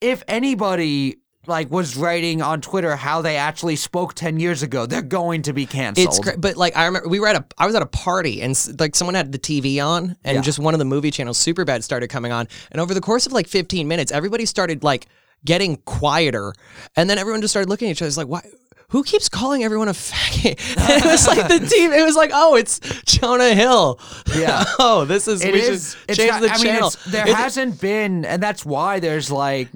[0.00, 4.86] if anybody like was writing on Twitter how they actually spoke 10 years ago.
[4.86, 6.06] They're going to be canceled.
[6.08, 8.42] It's great, but like I remember we were at a I was at a party
[8.42, 10.40] and like someone had the TV on and Yeah.
[10.42, 13.32] just one of the movie channels Superbad started coming on and over the course of
[13.32, 15.06] like 15 minutes everybody started like
[15.44, 16.54] getting quieter
[16.96, 18.42] and then everyone just started looking at each other it's like why
[18.88, 20.78] who keeps calling everyone a faggot?
[20.78, 21.90] And it was like the team.
[21.92, 23.98] It was like, oh, it's Jonah Hill.
[24.36, 24.62] Yeah.
[24.78, 25.42] oh, this is.
[25.42, 25.94] It we is.
[25.94, 26.88] should It's change the I mean, channel.
[26.88, 29.68] it's, there It- hasn't been, and that's why there's like.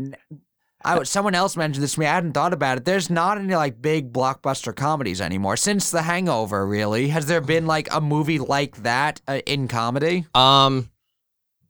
[0.88, 2.06] I, someone else mentioned this to me.
[2.06, 2.84] I hadn't thought about it.
[2.84, 6.66] There's not any like big blockbuster comedies anymore since The Hangover.
[6.66, 10.26] Really, has there been like a movie like that uh, in comedy?
[10.34, 10.90] Um,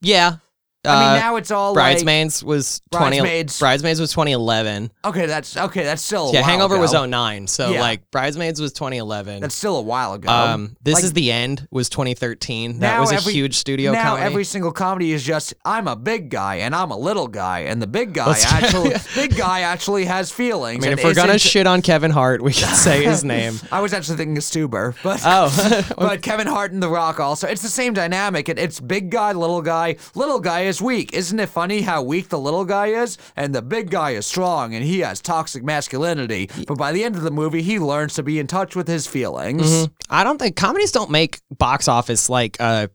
[0.01, 0.37] yeah.
[0.85, 3.59] I mean, Uh, now it's all Bridesmaids was 20 Bridesmaids.
[3.59, 4.91] Bridesmaids was 2011.
[5.05, 5.27] okay.
[5.27, 5.83] That's okay.
[5.83, 7.49] That's still a yeah, Hangover was 09.
[7.49, 7.81] So Yeah.
[7.81, 9.41] like Bridesmaids was 2011.
[9.41, 10.31] That's still a while ago.
[10.31, 12.79] um, This Like, is the end was 2013.
[12.79, 14.27] That was a every- huge studio now comedy.
[14.27, 17.83] every single comedy is just I'm a big guy and I'm a little guy and
[17.83, 20.85] the big guy Let's- actually big guy actually has feelings.
[20.85, 23.59] I mean, if we're gonna shit on Kevin Hart, we should say his name.
[23.73, 27.49] I was actually thinking of Stuber, but Oh, but Kevin Hart and The Rock also.
[27.49, 28.49] It's the same dynamic.
[28.49, 29.97] It, it's big guy, little guy.
[30.15, 31.13] Little guy is weak.
[31.13, 33.19] Isn't it funny how weak the little guy is?
[33.35, 36.49] And the big guy is strong and he has toxic masculinity.
[36.67, 39.07] But by the end of the movie, he learns to be in touch with his
[39.07, 39.89] feelings.
[40.09, 42.89] I don't think comedies don't make box office like uh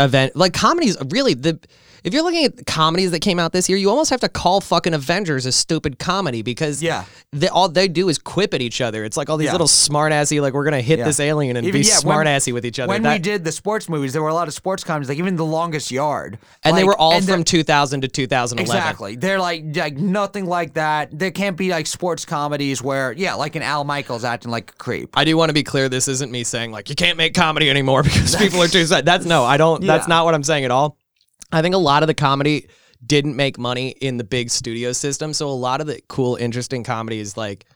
[0.00, 1.58] event like comedies really the
[2.04, 4.60] if you're looking at comedies that came out this year, you almost have to call
[4.60, 7.04] fucking Avengers a stupid comedy because Yeah.
[7.32, 9.04] they, all they do is quip at each other.
[9.04, 9.52] It's like all these Yeah.
[9.52, 11.06] little smart assy like we're gonna hit Yeah.
[11.06, 12.88] this alien and Even- be yeah, when- smart assy with each other.
[12.90, 15.36] When we did the sports movies, there were a lot of sports comedies, like even
[15.36, 16.38] The Longest Yard.
[16.62, 18.76] and they were all from 2000 to 2011.
[18.76, 19.16] Exactly.
[19.16, 21.08] They're like like nothing like that.
[21.12, 24.76] There can't be like sports comedies where yeah, like an Al Michaels acting like a
[24.76, 25.10] creep.
[25.16, 25.88] I do want to be clear.
[25.88, 29.06] This isn't me saying like you can't make comedy anymore because people are too sad.
[29.06, 29.82] That's no, I don't.
[29.86, 30.98] That's not what I'm saying at all.
[31.54, 32.68] I think a lot of the comedy
[33.04, 36.84] didn't make money in the big studio system, so a lot of the cool, interesting
[36.84, 37.66] comedy is like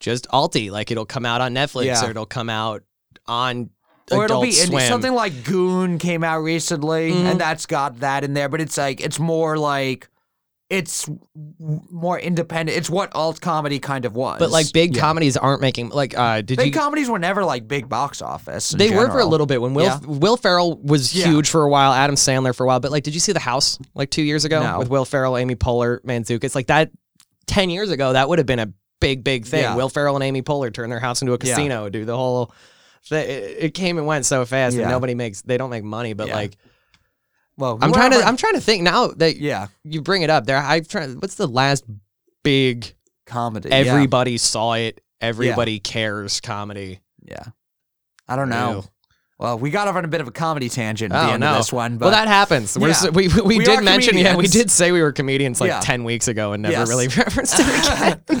[0.00, 0.70] just alti.
[0.70, 2.06] Like it'll come out on Netflix Yeah.
[2.06, 2.82] or it'll come out
[3.26, 3.70] on
[4.12, 4.86] or it'll Adult be indie.
[4.88, 7.26] Something like Goon came out recently, Mm-hmm.
[7.26, 8.48] and that's got that in there.
[8.48, 10.08] But it's like it's more like
[10.68, 11.08] it's
[11.60, 12.76] more independent.
[12.76, 14.38] It's what alt comedy kind of was.
[14.40, 15.00] but like big Yeah.
[15.00, 16.18] comedies aren't making like.
[16.18, 16.80] uh Did you big you?
[16.80, 18.70] comedies were never like big box office.
[18.70, 19.98] They were for a little bit when Will Yeah.
[20.04, 21.26] Will Ferrell was Yeah.
[21.26, 22.80] huge for a while, Adam Sandler for a while.
[22.80, 24.78] But like, did you see The House like two years ago No.
[24.80, 26.54] with Will Ferrell, Amy Poehler, Mantzoukas?
[26.56, 26.90] Like that,
[27.46, 29.76] ten years ago, that would have been a big, big thing.
[29.76, 32.52] Will Ferrell and Amy Poehler turn their house into a casino, do the whole.
[33.08, 33.14] It,
[33.66, 35.42] it came and went so fast, and nobody makes.
[35.42, 36.56] They don't make money, but like,
[37.58, 38.18] Well, I'm trying to.
[38.18, 40.44] I'm trying to think now that yeah you bring it up.
[40.46, 41.06] There, I try.
[41.08, 41.84] What's the last
[42.44, 42.92] big?
[43.26, 43.68] comedy.
[43.70, 43.76] yeah.
[43.76, 45.00] Everybody saw it.
[45.20, 47.00] Everybody cares comedy.
[47.22, 47.42] Yeah.
[48.28, 48.72] I don't know.
[48.84, 48.84] Ew.
[49.38, 51.40] Well, we got off on a bit of a comedy tangent at the Oh end
[51.40, 51.50] no!
[51.50, 52.78] of this one, but well, that happens.
[52.78, 52.94] We're, Yeah.
[52.94, 55.68] s- we we, we We did mention, yeah, we did say we were comedians like
[55.68, 55.80] Yeah.
[55.80, 56.88] ten weeks ago and never Yes.
[56.88, 58.40] really referenced it again.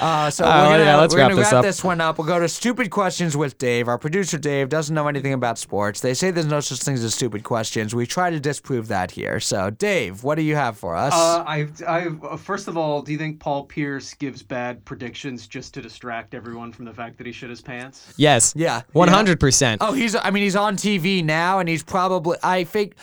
[0.00, 1.64] Uh, so Uh, we're gonna, yeah, let's we're wrap gonna this wrap up.
[1.64, 2.18] this one up.
[2.18, 3.88] We'll go to stupid questions with Dave.
[3.88, 6.00] Our producer Dave doesn't know anything about sports.
[6.00, 7.94] They say there's no such things as stupid questions.
[7.94, 9.40] We try to disprove that here.
[9.40, 11.12] So, Dave, what do you have for us?
[11.14, 15.46] Uh, I, I, uh, first of all, do you think Paul Pierce gives bad predictions
[15.46, 18.12] just to distract everyone from the fact that he shit his pants?
[18.16, 18.82] yes, yeah.
[18.94, 19.82] hundred percent.
[19.82, 20.14] Oh, he's.
[20.14, 22.36] I mean, he's on TV now, and he's probably.
[22.42, 22.94] I think.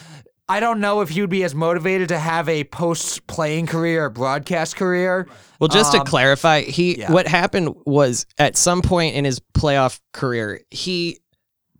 [0.49, 4.77] I don't know if would be as motivated to have a post-playing career or broadcast
[4.77, 5.27] career.
[5.59, 7.11] Well, just to Um, clarify, he yeah.
[7.11, 11.19] what happened was at some point in his playoff career, he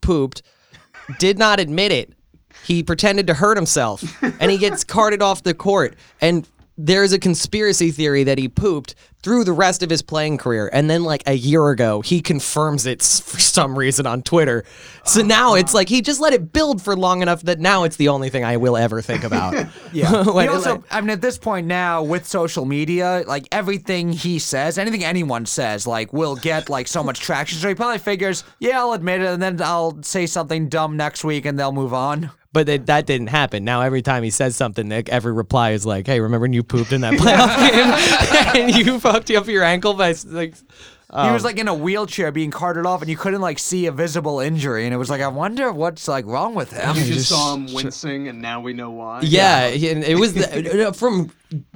[0.02, 0.42] pooped,
[1.18, 2.14] did not admit it.
[2.66, 5.96] He pretended to hurt himself, and he gets carted off the court.
[6.20, 6.46] And
[6.78, 10.70] there's a conspiracy theory that he pooped through the rest of his playing career.
[10.72, 14.64] And then, like a year ago, he confirms it for some reason on Twitter.
[15.04, 17.96] So now it's like he just let it build for long enough that now it's
[17.96, 19.54] the only thing I will ever think about.
[19.94, 20.24] Yeah.
[20.32, 24.12] When- he also, like- I mean, at this point now with social media, like everything
[24.12, 27.58] he says, anything anyone says, like will get like so much traction.
[27.60, 31.24] So he probably figures, yeah, I'll admit it, and then I'll say something dumb next
[31.24, 32.30] week, and they'll move on.
[32.58, 33.64] But it, that didn't happen.
[33.64, 36.64] Now every time he says something, like, every reply is like, "Hey, remember when you
[36.64, 37.56] pooped in that playoff
[38.56, 40.64] game and you fucked up your ankle by s- like." he
[41.10, 43.92] Um, was like in a wheelchair being carted off, and you couldn't like see a
[43.94, 46.96] visible injury, and it was like, I wonder what's like wrong with him.
[46.98, 49.22] You just saw him wincing, and now we know why.
[49.22, 51.32] Yeah, he- and it was the, from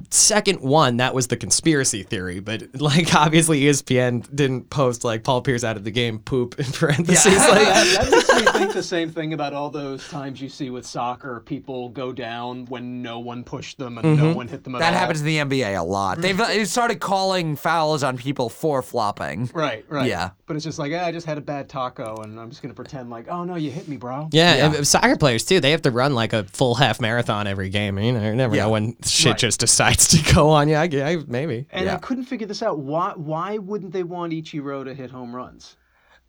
[0.10, 5.42] second one that was the conspiracy theory, but like obviously ESPN didn't post like Paul
[5.42, 7.26] Pierce out of the game poop in parentheses.
[7.38, 10.70] Like, that, that makes me think the same thing about all those times you see
[10.70, 14.36] with soccer, people go down when no one pushed them and no mm-hmm.
[14.36, 15.00] one hit them at That all.
[15.00, 16.20] happens in the NBA a lot.
[16.20, 19.50] They've they started calling fouls on people for flopping.
[19.54, 20.08] Right, right.
[20.08, 20.32] Yeah.
[20.48, 22.74] But it's just like, yeah, I just had a bad taco, and I'm just gonna
[22.74, 24.28] pretend like, oh no, you hit me, bro.
[24.34, 25.60] yeah, and soccer players too.
[25.62, 27.98] They have to run like a full half marathon every game.
[27.98, 28.64] You know, you never Yeah.
[28.64, 29.40] know when shit Right.
[29.40, 30.68] just decides to go on.
[30.68, 31.66] Yeah, I, I, maybe.
[31.72, 32.80] And I couldn't figure this out.
[32.80, 35.78] Why why wouldn't they want Ichiro to hit home runs?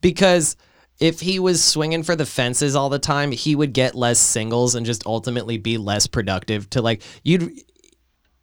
[0.02, 0.56] because
[1.00, 4.74] if he was swinging for the fences all the time, he would get less singles
[4.74, 6.68] and just ultimately be less productive.
[6.70, 7.50] To like you'd,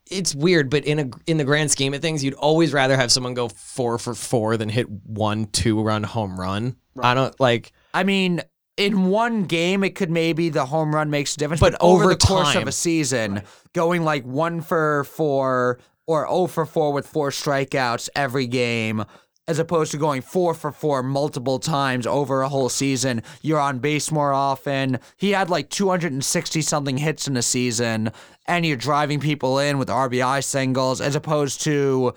[0.09, 3.11] it's weird, but in a in the grand scheme of things, you'd always rather have
[3.11, 6.75] someone go four for four than hit one two run home run.
[7.01, 7.71] I don't like.
[7.93, 8.41] I mean,
[8.79, 12.05] in one game, it could maybe the home run makes a difference, But but, over,
[12.05, 16.65] over the course time- of a season, going like one for four or 0 for
[16.65, 19.03] four with four strikeouts every game,
[19.47, 23.79] as opposed to going four for four multiple times over a whole season, you're on
[23.79, 24.99] base more often.
[25.17, 28.11] He had like 260 something hits in a season,
[28.47, 32.13] and you're driving people in with RBI singles, as opposed to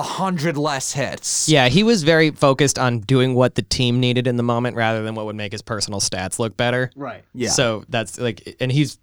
[0.00, 1.46] a hundred less hits.
[1.48, 5.02] Yeah, he was very focused on doing what the team needed in the moment rather
[5.02, 6.90] than what would make his personal stats look better.
[6.96, 7.22] Right.
[7.34, 7.50] Yeah.
[7.50, 8.98] So that's like, and he's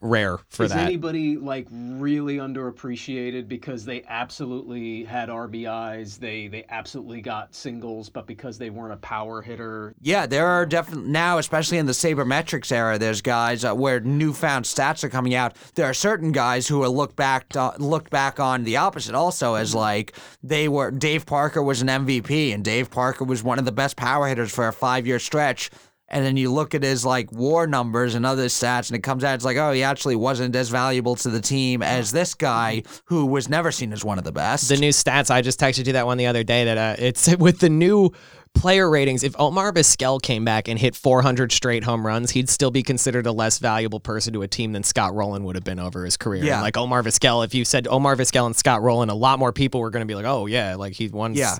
[0.00, 0.86] rare for Is that.
[0.86, 8.26] anybody like really underappreciated because they absolutely had RBIs, they they absolutely got singles, but
[8.26, 12.70] because they weren't a power hitter, Yeah, there are definitely now, especially in the sabermetrics
[12.72, 12.98] era.
[12.98, 15.56] There's guys uh, where newfound stats are coming out.
[15.74, 19.54] There are certain guys who are looked back to, looked back on the opposite also
[19.54, 20.90] as like they were.
[20.90, 24.52] Dave Parker was an MVP, and Dave Parker was one of the best power hitters
[24.52, 25.70] for a five year stretch.
[26.10, 29.24] And then you look at his like WAR numbers and other stats, and it comes
[29.24, 32.82] out it's like, oh, he actually wasn't as valuable to the team as this guy
[33.06, 34.68] who was never seen as one of the best.
[34.68, 35.30] the new stats.
[35.30, 36.64] I just texted you that one the other day.
[36.64, 38.12] That uh, it's with the new
[38.54, 39.22] player ratings.
[39.22, 43.26] If Omar Vizquel came back and hit 400 straight home runs, he'd still be considered
[43.26, 46.16] a less valuable person to a team than Scott Rolen would have been over his
[46.16, 46.44] career.
[46.44, 46.54] Yeah.
[46.54, 49.52] And like Omar Vizquel, if you said Omar Vizquel and Scott Rolen, a lot more
[49.52, 51.34] people were going to be like, oh yeah, like he won.
[51.34, 51.56] Yeah.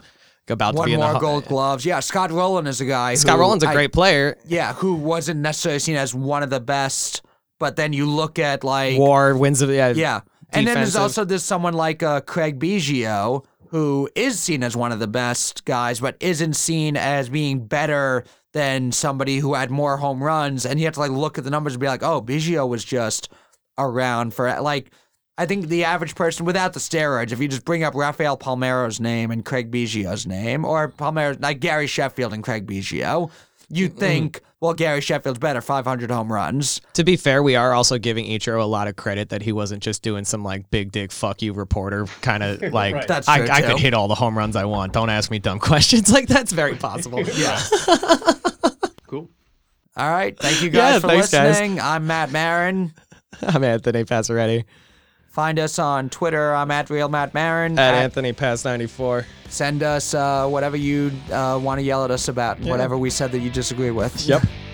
[0.50, 1.84] About to one be in the more Gold Gloves.
[1.84, 3.14] Yeah, Scott Rolen is a guy.
[3.14, 4.36] Scott who Rolen's a I- great player.
[4.46, 7.22] Yeah, who wasn't necessarily seen as one of the best,
[7.58, 9.90] but then you look at like WAR wins of yeah.
[9.90, 10.20] yeah,
[10.52, 14.92] and then there's also there's someone like uh, Craig Biggio who is seen as one
[14.92, 18.24] of the best guys, but isn't seen as being better
[18.54, 21.50] than somebody who had more home runs, and you have to like look at the
[21.50, 23.28] numbers and be like, oh, Biggio was just
[23.76, 24.90] around for like.
[25.38, 28.98] I think the average person without the steroids, if you just bring up Rafael Palmeiro's
[29.00, 33.30] name and Craig Biggio's name, or Palmeiro, like Gary Sheffield and Craig Biggio,
[33.68, 36.80] you'd think, well, Gary Sheffield's better, 500 home runs.
[36.94, 39.80] To be fair, we are also giving Ichiro a lot of credit that he wasn't
[39.80, 43.62] just doing some like big dick fuck you reporter kind of like That's I, I
[43.62, 44.92] could hit all the home runs I want.
[44.92, 46.10] Don't ask me dumb questions.
[46.10, 47.22] Like that's very possible.
[47.36, 47.60] Yeah.
[49.06, 49.28] cool.
[49.96, 50.36] All right.
[50.36, 51.50] Thank you Yeah, guys for thanks, guys.
[51.50, 51.78] listening.
[51.80, 52.92] I'm Matt Marin.
[53.40, 54.64] I'm Anthony Passaretti
[55.38, 56.52] Find us on Twitter.
[56.52, 57.78] I'm at Real Matt Marin.
[57.78, 59.24] at At- Anthony Pass 94.
[59.48, 63.30] Send us uh, whatever you uh, want to yell at us about, whatever we said
[63.30, 64.20] that you disagree with.
[64.26, 64.42] Yep.